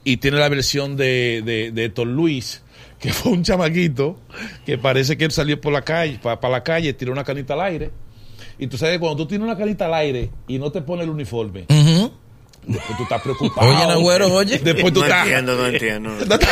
Y 0.03 0.17
tiene 0.17 0.37
la 0.37 0.49
versión 0.49 0.95
de, 0.95 1.41
de, 1.45 1.71
de 1.71 1.85
Héctor 1.85 2.07
Luis, 2.07 2.63
que 2.99 3.11
fue 3.13 3.31
un 3.31 3.43
chamaquito 3.43 4.19
que 4.65 4.77
parece 4.77 5.17
que 5.17 5.25
él 5.25 5.31
salió 5.31 5.59
por 5.59 5.73
la 5.73 5.81
calle, 5.81 6.19
para 6.21 6.49
la 6.49 6.63
calle, 6.63 6.93
tiró 6.93 7.11
una 7.11 7.23
canita 7.23 7.53
al 7.53 7.61
aire. 7.61 7.91
Y 8.57 8.67
tú 8.67 8.77
sabes, 8.77 8.99
cuando 8.99 9.23
tú 9.23 9.27
tienes 9.27 9.45
una 9.45 9.57
canita 9.57 9.85
al 9.85 9.93
aire 9.93 10.29
y 10.47 10.59
no 10.59 10.71
te 10.71 10.81
pones 10.81 11.05
el 11.05 11.09
uniforme. 11.09 11.65
Después 12.65 12.97
tú 12.97 13.03
estás 13.03 13.21
preocupado. 13.21 13.69
Oye, 13.69 13.87
Nagüero, 13.87 14.27
oye. 14.33 14.59
Después 14.59 14.93
tú 14.93 14.99
No 15.01 15.05
estás. 15.05 15.23
entiendo, 15.25 15.55
no 15.55 15.67
entiendo. 15.67 16.09
No 16.27 16.37
te- 16.39 16.47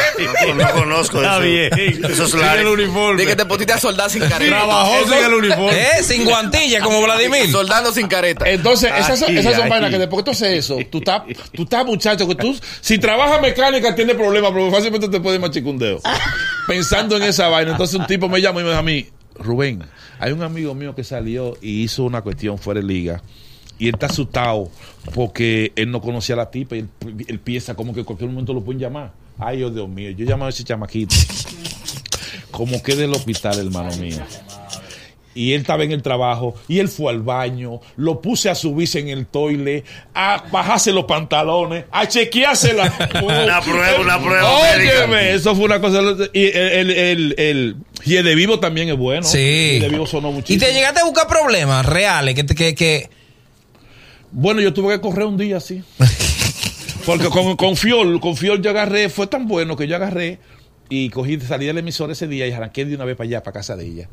No, 0.47 0.53
no 0.55 0.71
conozco 0.71 1.17
Está 1.17 1.33
eso. 1.37 1.41
bien. 1.45 2.03
Esos 2.11 2.31
Tiene 2.31 2.61
el 2.61 2.67
uniforme. 2.67 3.21
De 3.21 3.27
que 3.27 3.35
te 3.35 3.45
pusiste 3.45 3.73
a 3.73 3.77
soldar 3.79 4.09
sin 4.09 4.21
careta. 4.27 4.57
Trabajó 4.57 5.03
sin 5.05 5.13
el 5.25 5.33
uniforme. 5.33 5.81
Eh, 5.81 6.03
sin 6.03 6.25
guantilla 6.25 6.81
como 6.81 7.01
Vladimir. 7.01 7.47
Soldando 7.51 7.91
sin 7.91 8.07
careta. 8.07 8.49
Entonces, 8.49 8.91
esas 8.97 9.19
son, 9.19 9.37
esas 9.37 9.57
vainas 9.69 9.89
que 9.91 9.99
después 9.99 10.21
que 10.21 10.25
tú 10.25 10.31
haces 10.31 10.57
eso, 10.57 10.77
tú 10.89 10.99
estás, 10.99 11.23
tú 11.53 11.63
estás 11.63 11.85
muchacho, 11.85 12.27
que 12.27 12.35
tú, 12.35 12.57
si 12.81 12.97
trabajas 12.97 13.41
mecánica, 13.41 13.93
tienes 13.95 14.15
problemas, 14.15 14.51
pero 14.51 14.71
fácilmente 14.71 15.07
te 15.09 15.19
puede 15.19 15.39
machicar 15.39 15.69
un 15.69 15.77
dedo. 15.79 16.01
Pensando 16.67 17.17
en 17.17 17.23
esa 17.23 17.47
vaina. 17.49 17.71
Entonces, 17.71 17.99
un 17.99 18.07
tipo 18.07 18.27
me 18.29 18.41
llama 18.41 18.61
y 18.61 18.63
me 18.63 18.69
dice 18.69 18.79
a 18.79 18.83
mí, 18.83 19.07
Rubén, 19.35 19.83
hay 20.19 20.31
un 20.31 20.41
amigo 20.43 20.73
mío 20.73 20.95
que 20.95 21.03
salió 21.03 21.57
y 21.61 21.83
hizo 21.83 22.03
una 22.03 22.21
cuestión 22.21 22.57
fuera 22.57 22.81
de 22.81 22.87
liga. 22.87 23.21
Y 23.79 23.87
él 23.87 23.93
está 23.93 24.07
asustado 24.07 24.69
porque 25.13 25.71
él 25.75 25.91
no 25.91 26.01
conocía 26.01 26.35
a 26.35 26.37
la 26.37 26.51
tipa 26.51 26.75
y 26.75 26.79
él, 26.79 26.89
él 27.27 27.39
piensa 27.39 27.75
como 27.75 27.93
que 27.93 27.99
en 27.99 28.05
cualquier 28.05 28.29
momento 28.29 28.53
lo 28.53 28.61
pueden 28.61 28.79
llamar. 28.79 29.11
Ay, 29.37 29.63
oh, 29.63 29.69
Dios 29.69 29.87
mío, 29.87 30.09
yo 30.11 30.25
llamaba 30.25 30.47
a 30.47 30.49
ese 30.49 30.63
chamaquito. 30.63 31.15
Como 32.51 32.81
que 32.81 32.95
del 32.95 33.13
hospital, 33.13 33.59
hermano 33.59 33.95
mío 33.97 34.23
y 35.37 35.53
él 35.53 35.61
estaba 35.61 35.83
en 35.83 35.91
el 35.91 36.01
trabajo 36.01 36.55
y 36.67 36.79
él 36.79 36.89
fue 36.89 37.11
al 37.13 37.21
baño, 37.21 37.79
lo 37.95 38.21
puse 38.21 38.49
a 38.49 38.55
subirse 38.55 38.99
en 38.99 39.09
el 39.09 39.27
toile, 39.27 39.83
a 40.13 40.43
bajarse 40.51 40.91
los 40.91 41.05
pantalones, 41.05 41.85
a 41.91 42.07
chequearse 42.07 42.73
la 42.73 42.85
Una 43.23 43.61
prueba, 43.61 44.01
una 44.01 44.19
prueba 44.19 44.59
Óyeme, 44.73 45.33
eso 45.35 45.55
fue 45.55 45.65
una 45.65 45.79
cosa 45.79 46.01
y 46.33 46.45
el 46.47 46.57
el 46.57 46.89
el, 46.91 47.35
el 47.37 47.75
y 48.03 48.15
el 48.15 48.25
de 48.25 48.35
vivo 48.35 48.59
también 48.59 48.89
es 48.89 48.97
bueno. 48.97 49.23
Sí. 49.23 49.73
El 49.75 49.81
de 49.81 49.89
vivo 49.89 50.07
sonó 50.07 50.31
Y 50.31 50.33
muchísimo. 50.33 50.65
te 50.65 50.73
llegaste 50.73 51.01
a 51.01 51.05
buscar 51.05 51.27
problemas 51.27 51.85
reales 51.85 52.33
que, 52.33 52.45
que, 52.45 52.73
que 52.73 53.09
Bueno, 54.31 54.61
yo 54.61 54.73
tuve 54.73 54.95
que 54.95 55.01
correr 55.01 55.25
un 55.25 55.37
día 55.37 55.57
así. 55.57 55.83
Porque 57.05 57.29
con, 57.29 57.55
con 57.55 57.77
Fiol, 57.77 58.19
con 58.19 58.35
Fiol 58.35 58.61
yo 58.61 58.69
agarré, 58.71 59.09
fue 59.09 59.27
tan 59.27 59.47
bueno 59.47 59.77
que 59.77 59.87
yo 59.87 59.95
agarré 59.95 60.39
y 60.89 61.09
cogí, 61.09 61.39
salí 61.39 61.65
del 61.65 61.77
emisor 61.77 62.11
ese 62.11 62.27
día 62.27 62.47
y 62.47 62.51
arranqué 62.51 62.85
de 62.85 62.95
una 62.95 63.05
vez 63.05 63.15
para 63.15 63.27
allá, 63.27 63.43
para 63.43 63.53
casa 63.53 63.75
de 63.75 63.85
ella. 63.85 64.09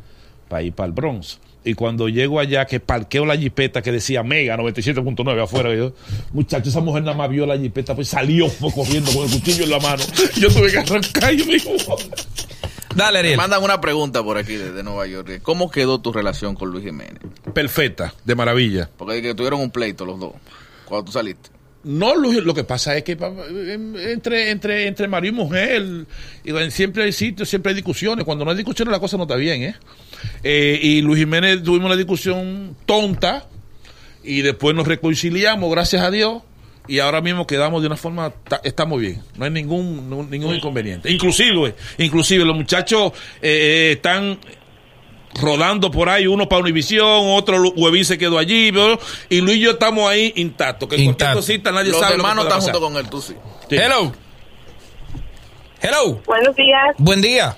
para 0.48 0.62
ir 0.62 0.72
para 0.72 0.87
el 0.87 0.92
Bronx. 0.92 1.40
Y 1.64 1.74
cuando 1.74 2.09
llego 2.09 2.38
allá, 2.38 2.66
que 2.66 2.79
parqueo 2.79 3.24
la 3.24 3.37
jipeta 3.37 3.81
que 3.81 3.90
decía 3.90 4.22
Mega 4.22 4.57
97.9 4.57 5.42
afuera, 5.42 5.74
yo, 5.74 5.94
muchacho, 6.33 6.68
esa 6.68 6.81
mujer 6.81 7.03
nada 7.03 7.16
más 7.16 7.31
vio 7.31 7.46
la 7.46 7.57
jipeta, 7.57 7.94
pues 7.94 8.09
salió 8.09 8.48
fue 8.48 8.70
corriendo 8.70 9.11
con 9.12 9.24
el 9.24 9.31
cuchillo 9.31 9.64
en 9.64 9.70
la 9.70 9.81
mano. 9.81 10.05
Yo 10.37 10.48
tuve 10.50 10.70
que 10.70 10.79
arrancar 10.79 11.33
y 11.33 11.38
me 11.44 11.55
dijo, 11.55 11.70
Dale, 12.94 13.14
Me 13.14 13.18
Ariel. 13.20 13.37
mandan 13.37 13.62
una 13.62 13.80
pregunta 13.80 14.22
por 14.22 14.38
aquí 14.38 14.54
desde 14.54 14.83
Nueva 14.83 15.07
York. 15.07 15.40
¿Cómo 15.42 15.70
quedó 15.70 16.00
tu 16.00 16.12
relación 16.12 16.54
con 16.54 16.70
Luis 16.70 16.85
Jiménez? 16.85 17.18
perfecta, 17.52 18.14
de 18.24 18.35
maravilla. 18.35 18.88
Porque 18.96 19.20
que 19.22 19.35
tuvieron 19.35 19.61
un 19.61 19.70
pleito 19.70 20.04
los 20.04 20.18
dos 20.20 20.33
cuando 20.85 21.04
tú 21.07 21.12
saliste. 21.12 21.50
No, 21.85 22.14
Luis, 22.14 22.42
lo 22.42 22.54
que 22.54 22.64
pasa 22.64 22.96
es 22.96 23.04
que 23.04 23.12
em, 23.12 23.94
entre, 23.96 24.50
entre, 24.50 24.87
entre 24.87 25.07
marido 25.07 25.35
y 25.35 25.37
mujer, 25.37 26.07
siempre 26.70 27.02
hay 27.04 27.12
sitios, 27.12 27.48
siempre 27.48 27.70
hay 27.70 27.76
discusiones. 27.76 28.24
Cuando 28.24 28.44
no 28.44 28.50
hay 28.50 28.57
discusiones, 28.57 28.90
la 28.90 28.98
cosa 29.00 29.16
no 29.18 29.24
está 29.24 29.37
bien, 29.37 29.62
¿eh? 29.62 29.74
Eh, 30.42 30.78
y 30.83 31.02
Luis 31.02 31.18
Jiménez 31.20 31.62
tuvimos 31.62 31.87
una 31.87 31.96
discusión 31.96 32.74
tonta 32.87 33.46
y 34.22 34.40
después 34.40 34.74
nos 34.74 34.88
reconciliamos, 34.88 35.70
gracias 35.70 36.02
a 36.02 36.11
Dios. 36.11 36.42
Y 36.87 36.99
ahora 36.99 37.20
mismo 37.23 37.47
quedamos 37.47 37.81
de 37.81 37.87
una 37.87 37.97
forma, 37.97 38.31
ta- 38.31 38.61
estamos 38.62 39.01
bien, 39.01 39.23
no 39.37 39.44
hay 39.47 39.51
ningún, 39.51 40.09
no- 40.11 40.23
ningún 40.23 40.55
inconveniente. 40.55 41.11
Inclusive, 41.11 41.75
inclusive 41.99 42.44
los 42.44 42.55
muchachos 42.55 43.12
eh, 43.40 43.88
eh, 43.90 43.92
están 43.92 44.38
rodando 45.40 45.90
por 45.90 46.09
ahí, 46.11 46.27
uno 46.27 46.47
para 46.49 46.61
Univisión, 46.62 47.07
otro 47.09 47.61
Huevín 47.75 48.05
se 48.05 48.18
quedó 48.18 48.38
allí, 48.38 48.70
¿no? 48.70 48.99
y 49.31 49.40
Luis 49.40 49.57
y 49.57 49.61
yo 49.61 49.70
estamos 49.73 50.09
ahí 50.11 50.33
intactos, 50.37 50.88
que 50.88 50.97
Intacto. 50.97 51.37
cosita 51.38 51.73
nadie 51.73 51.90
Los 51.90 52.01
sabe 52.01 52.18
lo 52.18 52.23
que 52.23 52.29
hermanos 52.29 52.44
están 52.47 52.61
junto 52.61 52.81
con 52.81 52.97
él, 52.99 53.09
tú 53.11 53.20
sí. 53.20 53.35
Sí. 53.68 53.77
Hello. 53.77 54.12
Hello. 55.81 56.20
Buenos 56.27 56.55
días, 56.57 56.94
Buen 56.99 57.20
día. 57.20 57.57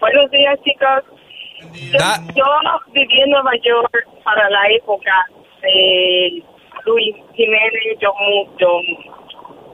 buenos 0.00 0.30
días 0.30 0.58
chicos. 0.64 1.04
Yo, 1.92 1.98
yo 2.34 2.44
viví 2.92 3.20
en 3.22 3.30
Nueva 3.30 3.50
York 3.64 3.92
para 4.24 4.48
la 4.50 4.60
época 4.78 5.12
de 5.62 6.42
Luis 6.86 7.16
Jiménez, 7.34 7.98
John, 8.00 8.56
John 8.58 8.82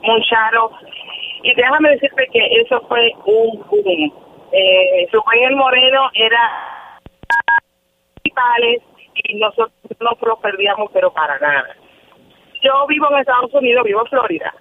Moncharo, 0.02 0.72
y 1.42 1.54
déjame 1.54 1.90
decirte 1.90 2.26
que 2.32 2.60
eso 2.60 2.80
fue 2.88 3.12
un 3.26 3.64
boom. 3.68 4.12
Eh, 4.52 5.08
Rubén 5.12 5.56
Moreno 5.56 6.10
era 6.14 6.98
principales 8.22 8.82
y 9.14 9.34
nosotros 9.38 9.72
no 10.00 10.10
nos 10.20 10.38
perdíamos, 10.40 10.90
pero 10.92 11.12
para 11.12 11.38
nada. 11.38 11.76
Yo 12.62 12.86
vivo 12.86 13.10
en 13.10 13.18
Estados 13.18 13.52
Unidos, 13.54 13.84
vivo 13.84 14.00
en 14.00 14.06
Florida. 14.06 14.54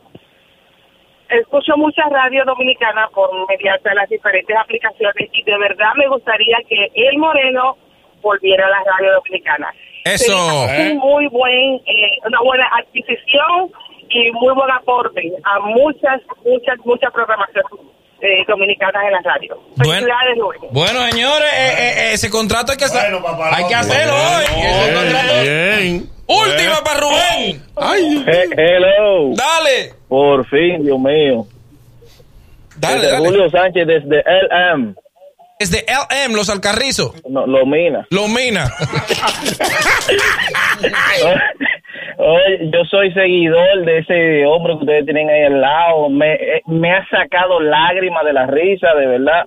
escucho 1.30 1.78
mucha 1.78 2.04
radio 2.10 2.44
dominicana 2.46 3.08
por 3.14 3.30
mediante 3.48 3.94
las 3.94 4.10
diferentes 4.10 4.58
aplicaciones 4.58 5.30
y 5.32 5.44
de 5.44 5.58
verdad 5.58 5.94
me 5.96 6.08
gustaría 6.08 6.58
que 6.68 6.92
el 6.96 7.18
Moreno 7.18 7.78
volviera 8.22 8.68
a 8.68 8.70
la 8.70 8.84
radio 8.84 9.14
dominicana. 9.14 9.72
Eso. 10.04 10.64
Un 10.66 10.98
muy 10.98 11.28
buen, 11.28 11.76
eh, 11.86 12.18
una 12.26 12.40
buena 12.44 12.68
adquisición 12.80 13.72
y 14.10 14.32
muy 14.32 14.54
buen 14.54 14.72
aporte 14.72 15.22
a 15.44 15.60
muchas, 15.60 16.22
muchas, 16.44 16.78
muchas 16.86 17.12
programaciones 17.14 17.66
eh, 18.22 18.44
dominicanas 18.48 19.04
en 19.06 19.12
la 19.14 19.22
radio. 19.22 19.58
Bueno. 19.78 20.08
Bueno, 20.72 21.02
señores, 21.10 21.54
eh, 21.54 21.74
eh, 21.80 22.14
ese 22.14 22.30
contrato 22.30 22.72
hay 22.72 22.78
que 22.78 22.86
hacer. 22.86 23.12
Bueno, 23.12 23.26
papá, 23.26 23.56
hay 23.56 23.68
que 23.68 23.76
hacerlo 23.76 24.14
hoy. 24.14 26.10
Última 26.28 26.84
para 26.84 27.00
Rubén. 27.00 27.62
hello, 28.58 29.34
Dale. 29.36 29.94
por 30.08 30.46
fin, 30.48 30.84
Dios 30.84 31.00
mío. 31.00 31.46
Dale, 32.78 32.96
Desde 32.96 33.12
dale. 33.12 33.28
Julio 33.28 33.50
Sánchez 33.50 33.88
desde 33.88 34.24
LM, 34.24 34.96
Desde 35.62 35.86
LM, 35.86 36.34
los 36.36 36.50
Alcarrizos. 36.50 37.14
no, 37.30 37.46
lo 37.46 37.68
mina. 37.68 38.08
Los 38.10 38.28
Mina. 38.30 38.66
Oye, 42.18 42.70
yo 42.74 42.84
soy 42.90 43.12
seguidor 43.14 43.86
de 43.86 44.00
ese 44.00 44.46
hombre 44.48 44.74
que 44.74 44.80
ustedes 44.80 45.06
tienen 45.06 45.30
ahí 45.30 45.44
al 45.44 45.62
lado. 45.62 46.10
Me, 46.10 46.34
eh, 46.34 46.62
me 46.66 46.92
ha 46.92 47.08
sacado 47.10 47.60
lágrimas 47.60 48.26
de 48.26 48.34
la 48.34 48.48
risa, 48.48 48.94
de 48.96 49.06
verdad. 49.06 49.46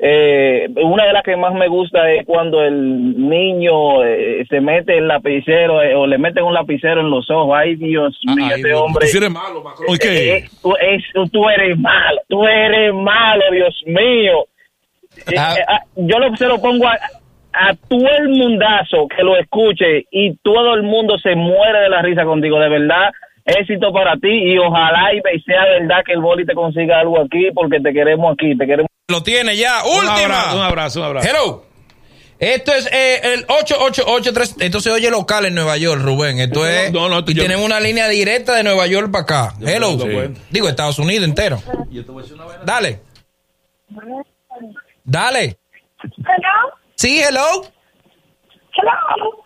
Eh, 0.00 0.68
una 0.84 1.06
de 1.06 1.12
las 1.12 1.24
que 1.24 1.34
más 1.36 1.52
me 1.54 1.66
gusta 1.66 2.08
es 2.12 2.24
cuando 2.24 2.62
el 2.62 3.28
niño 3.28 4.04
eh, 4.04 4.46
se 4.48 4.60
mete 4.60 4.96
el 4.98 5.08
lapicero 5.08 5.82
eh, 5.82 5.92
o 5.96 6.06
le 6.06 6.18
meten 6.18 6.44
un 6.44 6.54
lapicero 6.54 7.00
en 7.00 7.10
los 7.10 7.28
ojos. 7.30 7.56
Ay, 7.56 7.74
Dios 7.74 8.16
mío, 8.36 8.54
Dios, 8.58 8.80
hombre. 8.80 9.08
tú 9.10 9.18
eres 9.18 9.30
malo, 9.30 9.60
Macron. 9.62 9.88
¿Y 9.88 10.06
Eh, 10.06 10.36
eh, 10.36 10.44
tú, 10.62 10.72
es- 10.76 11.30
tú 11.32 11.48
eres 11.48 11.76
malo, 11.76 12.20
tú 12.28 12.44
eres 12.46 12.94
malo, 12.94 13.42
Dios 13.50 13.74
mío. 13.86 14.44
Eh, 15.26 15.34
Ah. 15.38 15.54
eh, 15.58 15.64
ah, 15.68 15.80
yo 15.96 16.18
lo, 16.18 16.36
se 16.36 16.46
lo 16.46 16.60
pongo 16.60 16.86
a, 16.86 16.94
a 17.52 17.74
todo 17.88 18.06
el 18.18 18.28
mundazo 18.28 19.06
que 19.14 19.22
lo 19.22 19.36
escuche 19.36 20.04
y 20.10 20.36
todo 20.42 20.74
el 20.74 20.82
mundo 20.82 21.18
se 21.18 21.34
muere 21.34 21.80
de 21.80 21.88
la 21.88 22.02
risa 22.02 22.24
contigo, 22.24 22.58
de 22.60 22.68
verdad. 22.68 23.10
Éxito 23.44 23.90
para 23.92 24.14
ti 24.16 24.28
y 24.28 24.58
ojalá 24.58 25.08
y 25.14 25.40
sea 25.40 25.64
verdad 25.64 26.02
que 26.04 26.12
el 26.12 26.20
boli 26.20 26.44
te 26.44 26.52
consiga 26.54 27.00
algo 27.00 27.18
aquí 27.20 27.48
porque 27.54 27.80
te 27.80 27.92
queremos 27.94 28.34
aquí, 28.34 28.56
te 28.56 28.66
queremos. 28.66 28.88
Lo 29.08 29.22
tiene 29.22 29.56
ya. 29.56 29.84
Un 29.84 30.06
Última. 30.06 30.14
abrazo, 30.24 30.56
un 30.56 30.62
abrazo, 30.62 31.00
un 31.00 31.06
abrazo. 31.06 31.28
Hello. 31.30 31.64
Esto 32.40 32.72
es 32.72 32.86
eh, 32.92 33.20
el 33.24 33.44
8883. 33.48 34.56
Esto 34.60 34.80
se 34.80 34.90
oye 34.90 35.10
local 35.10 35.46
en 35.46 35.54
Nueva 35.54 35.76
York, 35.78 36.00
Rubén. 36.02 36.38
Esto 36.38 36.64
es. 36.68 36.92
no, 36.92 37.08
no, 37.08 37.24
y 37.26 37.34
yo- 37.34 37.42
tenemos 37.42 37.64
una 37.64 37.80
línea 37.80 38.06
directa 38.06 38.54
de 38.54 38.62
Nueva 38.62 38.86
York 38.86 39.10
para 39.10 39.22
acá. 39.22 39.54
Hello. 39.66 39.96
Digo, 40.50 40.68
Estados 40.68 40.98
Unidos 40.98 41.24
entero. 41.24 41.58
Dale. 42.66 43.00
Dale. 45.08 45.56
Hello. 46.02 46.74
Sí, 46.96 47.20
hello. 47.22 47.64
Hello. 48.76 49.44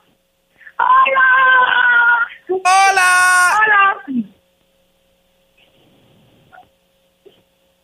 Hola. 0.79 1.27
Hola. 2.49 3.11
Hola. 3.63 4.25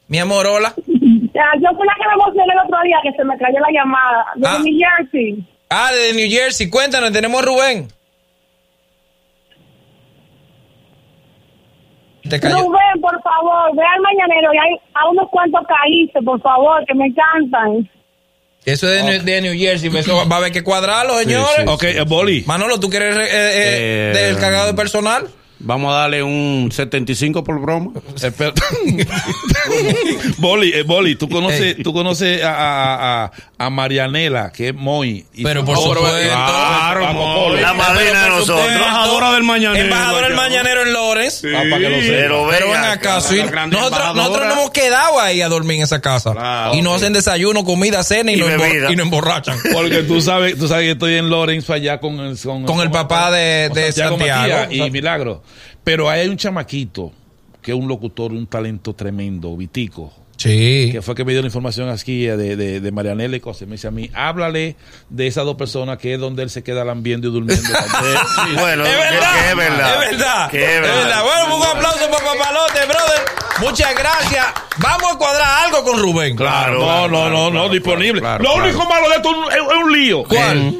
Mi 0.09 0.19
amor, 0.19 0.45
hola. 0.49 0.75
Ya, 0.77 1.45
yo 1.61 1.69
fui 1.77 1.87
la 1.87 1.95
que 1.95 2.09
me 2.09 2.15
emocioné 2.15 2.53
el 2.53 2.59
otro 2.67 2.79
día 2.83 2.97
que 3.05 3.13
se 3.13 3.25
me 3.25 3.39
cayó 3.39 3.61
la 3.61 3.71
llamada. 3.71 4.27
Desde 4.35 4.57
Ah. 4.57 4.59
New 4.61 4.79
Jersey. 4.81 5.49
Ah, 5.71 5.93
de 5.93 6.15
New 6.15 6.29
Jersey. 6.29 6.69
Cuéntanos, 6.71 7.13
tenemos 7.13 7.45
Rubén. 7.45 7.87
Te 12.29 12.41
cayó. 12.41 12.57
Rubén, 12.57 13.01
por 13.01 13.21
favor, 13.23 13.75
ve 13.77 13.83
al 13.83 14.01
mañanero 14.03 14.53
y 14.53 14.59
hay 14.59 14.77
a 14.95 15.09
unos 15.11 15.29
cuantos 15.31 15.63
caíste, 15.67 16.21
por 16.23 16.41
favor, 16.41 16.85
que 16.87 16.95
me 16.95 17.07
encantan. 17.07 17.91
Eso 18.65 18.91
es 18.93 19.03
de, 19.05 19.11
New, 19.11 19.25
de 19.25 19.41
New 19.41 19.59
Jersey. 19.59 19.91
Eso 19.97 20.29
va 20.29 20.37
a 20.37 20.39
haber 20.39 20.53
que 20.53 20.63
cuadrarlo, 20.63 21.17
señores. 21.19 21.67
Ok, 21.67 21.85
eh, 21.85 22.05
Boli. 22.07 22.45
Manolo, 22.47 22.79
¿tú 22.79 22.91
quieres 22.91 23.17
eh, 23.17 23.23
eh, 23.23 24.13
Eh, 24.15 24.19
del 24.19 24.39
cargado 24.39 24.67
de 24.67 24.75
personal? 24.75 25.27
Vamos 25.61 25.93
a 25.93 25.99
darle 25.99 26.23
un 26.23 26.71
75 26.73 27.43
por 27.43 27.61
broma. 27.61 27.91
Espera. 28.23 28.53
Boli, 30.39 30.73
eh, 30.73 30.83
Boli, 30.83 31.17
tú 31.17 31.29
conoces, 31.29 31.77
tú 31.83 31.93
conoces 31.93 32.43
a, 32.45 32.53
a, 32.55 33.25
a, 33.25 33.31
a 33.59 33.71
Marianela, 33.71 34.53
que 34.53 34.69
es 34.69 34.75
Moy. 34.75 35.27
y 35.35 35.43
Pero 35.43 35.65
por 35.65 35.77
supuesto. 35.77 36.09
Claro. 36.31 37.13
Boli. 37.15 37.61
La 37.61 37.73
madrina 37.75 38.25
de 38.25 38.31
nosotros. 38.31 38.67
Embajadora 38.73 39.33
del 39.33 39.43
Mañanero. 39.43 39.85
Embajador 39.85 40.23
del. 40.25 40.35
Mañanero 40.35 40.83
en 40.83 40.93
Lores. 40.93 41.43
Ah, 41.45 41.63
para 41.69 41.79
que 41.79 41.89
lo 41.91 41.97
sepa. 42.01 42.09
Pero 42.17 42.49
Pero 42.51 42.67
ven 42.71 42.77
acá, 42.85 43.21
sí. 43.21 43.37
nosotros, 43.37 43.63
embajadora. 43.65 44.15
nosotros 44.15 44.47
nos 44.47 44.57
hemos 44.59 44.71
quedado 44.71 45.21
ahí 45.21 45.41
a 45.43 45.49
dormir 45.49 45.79
en 45.79 45.83
esa 45.83 46.01
casa. 46.01 46.33
Claro. 46.33 46.75
y 46.75 46.83
nos 46.83 46.97
hacen 46.97 47.13
desayuno, 47.13 47.65
comida, 47.65 48.03
cena 48.05 48.31
y, 48.33 48.37
Y 48.37 48.39
nos, 48.39 48.51
y 48.93 48.97
nos 48.97 49.05
emborrachan. 49.07 49.59
Porque 49.73 50.03
tú 50.05 50.21
sabes, 50.21 50.57
tú 50.57 50.69
sabes 50.69 50.85
que 50.85 50.91
estoy 50.93 51.15
en 51.17 51.31
Lawrence 51.31 51.73
allá 51.73 51.99
con 51.99 52.21
el, 52.21 52.39
con, 52.39 52.65
Con 52.65 52.81
el 52.81 52.91
papá 52.91 53.31
de- 53.31 53.71
de 53.71 53.93
Santiago. 53.93 54.17
Matías 54.19 54.69
y 54.71 54.91
Milagro. 54.91 55.43
Pero 55.89 56.11
ahí 56.11 56.21
hay 56.21 56.29
un 56.29 56.37
chamaquito 56.37 57.13
que 57.63 57.71
es 57.73 57.79
un 57.79 57.89
locutor, 57.89 58.31
un 58.33 58.47
talento 58.47 58.93
tremendo, 58.95 59.57
Vitico. 59.57 60.13
Sí. 60.37 60.91
que 60.93 61.01
fue 61.01 61.15
que 61.15 61.25
me 61.25 61.33
dio 61.33 61.41
la 61.41 61.47
información 61.47 61.89
aquí 61.89 62.27
eh, 62.27 62.37
de, 62.37 62.57
de, 62.57 62.81
de 62.81 62.93
Marianela 62.93 63.37
y 63.37 63.41
cosas. 63.41 63.67
Me 63.67 63.77
dice 63.77 63.89
a 63.89 63.91
mí, 63.91 64.11
háblale 64.15 64.77
de 65.09 65.27
esas 65.27 65.47
dos 65.47 65.57
personas 65.57 65.97
que 65.97 66.13
es 66.13 66.21
donde 66.21 66.43
él 66.43 66.51
se 66.51 66.63
queda 66.63 66.85
lambiendo 66.85 67.27
y 67.29 67.33
durmiendo. 67.33 67.67
Bueno, 68.55 68.85
Es 68.85 68.97
verdad, 68.99 69.33
que 69.33 69.51
es 69.51 69.57
verdad. 69.57 70.03
es 70.05 70.11
verdad, 70.11 70.51
Que 70.51 70.63
es 70.63 70.71
es 70.75 70.81
verdad. 70.83 71.23
Bueno, 71.25 71.57
un 71.57 71.63
aplauso 71.63 72.11
para 72.11 72.25
Papalote, 72.25 72.81
brother. 72.87 73.21
Muchas 73.61 73.95
gracias. 73.97 74.47
Vamos 74.77 75.15
a 75.15 75.17
cuadrar 75.19 75.49
algo 75.65 75.83
con 75.85 75.99
Rubén. 76.03 76.37
Claro, 76.37 76.79
no, 76.81 77.09
no, 77.09 77.31
no, 77.31 77.51
no, 77.51 77.69
disponible. 77.71 78.21
claro, 78.21 78.45
Lo 78.45 78.53
claro. 78.53 78.69
único 78.69 78.85
malo 78.89 79.09
de 79.09 79.17
esto 79.17 79.31
es, 79.51 79.57
es 79.57 79.63
un 79.85 79.93
lío. 79.93 80.23
¿Cuál? 80.25 80.75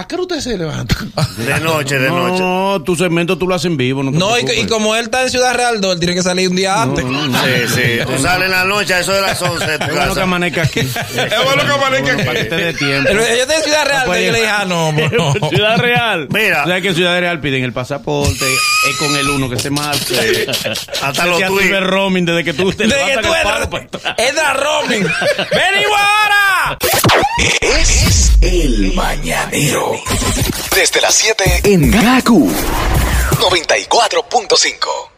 ¿A 0.00 0.06
qué 0.08 0.14
hora 0.14 0.22
ustedes 0.22 0.44
se 0.44 0.56
levantan? 0.56 1.12
De 1.36 1.60
noche, 1.60 1.98
de 1.98 2.08
No, 2.08 2.28
noche. 2.28 2.42
no, 2.42 2.82
tu 2.82 2.96
segmento 2.96 3.36
tú 3.36 3.46
lo 3.46 3.54
haces 3.54 3.66
en 3.66 3.76
vivo. 3.76 4.02
No, 4.02 4.10
te 4.12 4.16
No, 4.18 4.38
y, 4.38 4.66
como 4.66 4.96
él 4.96 5.04
está 5.04 5.24
en 5.24 5.30
Ciudad 5.30 5.54
Real, 5.54 5.78
él 5.84 5.98
tiene 5.98 6.14
que 6.14 6.22
salir 6.22 6.48
un 6.48 6.56
día 6.56 6.80
antes. 6.80 7.04
Sí, 7.04 7.74
sí. 7.74 7.82
Tú 8.06 8.18
sales 8.22 8.46
en 8.46 8.52
la 8.52 8.64
noche 8.64 8.94
a 8.94 9.00
eso 9.00 9.12
de 9.12 9.20
las 9.20 9.42
11 9.42 9.66
de 9.66 9.78
tu 9.78 9.84
Es 9.84 9.92
bueno 9.94 10.14
que 10.14 10.20
amanezca 10.22 10.62
aquí. 10.62 10.80
Es 10.80 11.44
bueno 11.44 11.64
que 11.66 11.72
amanezca 11.72 12.12
aquí. 12.14 12.22
Para 12.24 12.38
que 12.40 12.44
te 12.46 12.56
dé 12.56 12.72
tiempo. 12.72 13.10
Yo 13.12 13.20
estoy 13.20 13.56
en 13.56 13.62
Ciudad 13.62 13.84
Real, 13.86 14.06
No 14.06 14.14
yo 14.14 14.32
le 14.32 14.38
dije, 14.38 14.48
ah, 14.50 14.64
no, 14.66 14.92
no. 14.92 15.48
Ciudad 15.50 15.76
Real. 15.76 16.28
Mira. 16.30 16.64
¿Sabes 16.64 16.80
que 16.80 16.88
en 16.88 16.94
Ciudad 16.94 17.20
Real 17.20 17.38
piden 17.40 17.62
el 17.64 17.74
pasaporte? 17.74 18.46
Es 18.88 18.96
con 18.96 19.14
el 19.14 19.28
uno 19.28 19.48
que 19.50 19.58
se 19.58 19.70
marca. 19.70 19.98
Hasta 21.02 21.26
los 21.26 21.38
que 21.38 21.46
tweets. 21.46 21.64
active 21.64 21.80
roaming 21.80 22.24
desde 22.24 22.44
que 22.44 22.54
tú 22.54 22.72
te 22.72 22.86
De 22.86 22.94
que 22.94 23.18
tú 23.22 23.34
el 23.34 23.46
atrás. 23.46 24.14
entra 24.16 24.54
roaming. 24.54 25.02
¡Venimos 25.50 25.98
ahora! 25.98 26.78
Es 27.60 28.32
mañanero. 28.94 29.92
Desde 30.74 31.00
las 31.00 31.14
7 31.14 31.60
en 31.64 31.90
GACU 31.90 32.50
94.5. 33.32 35.10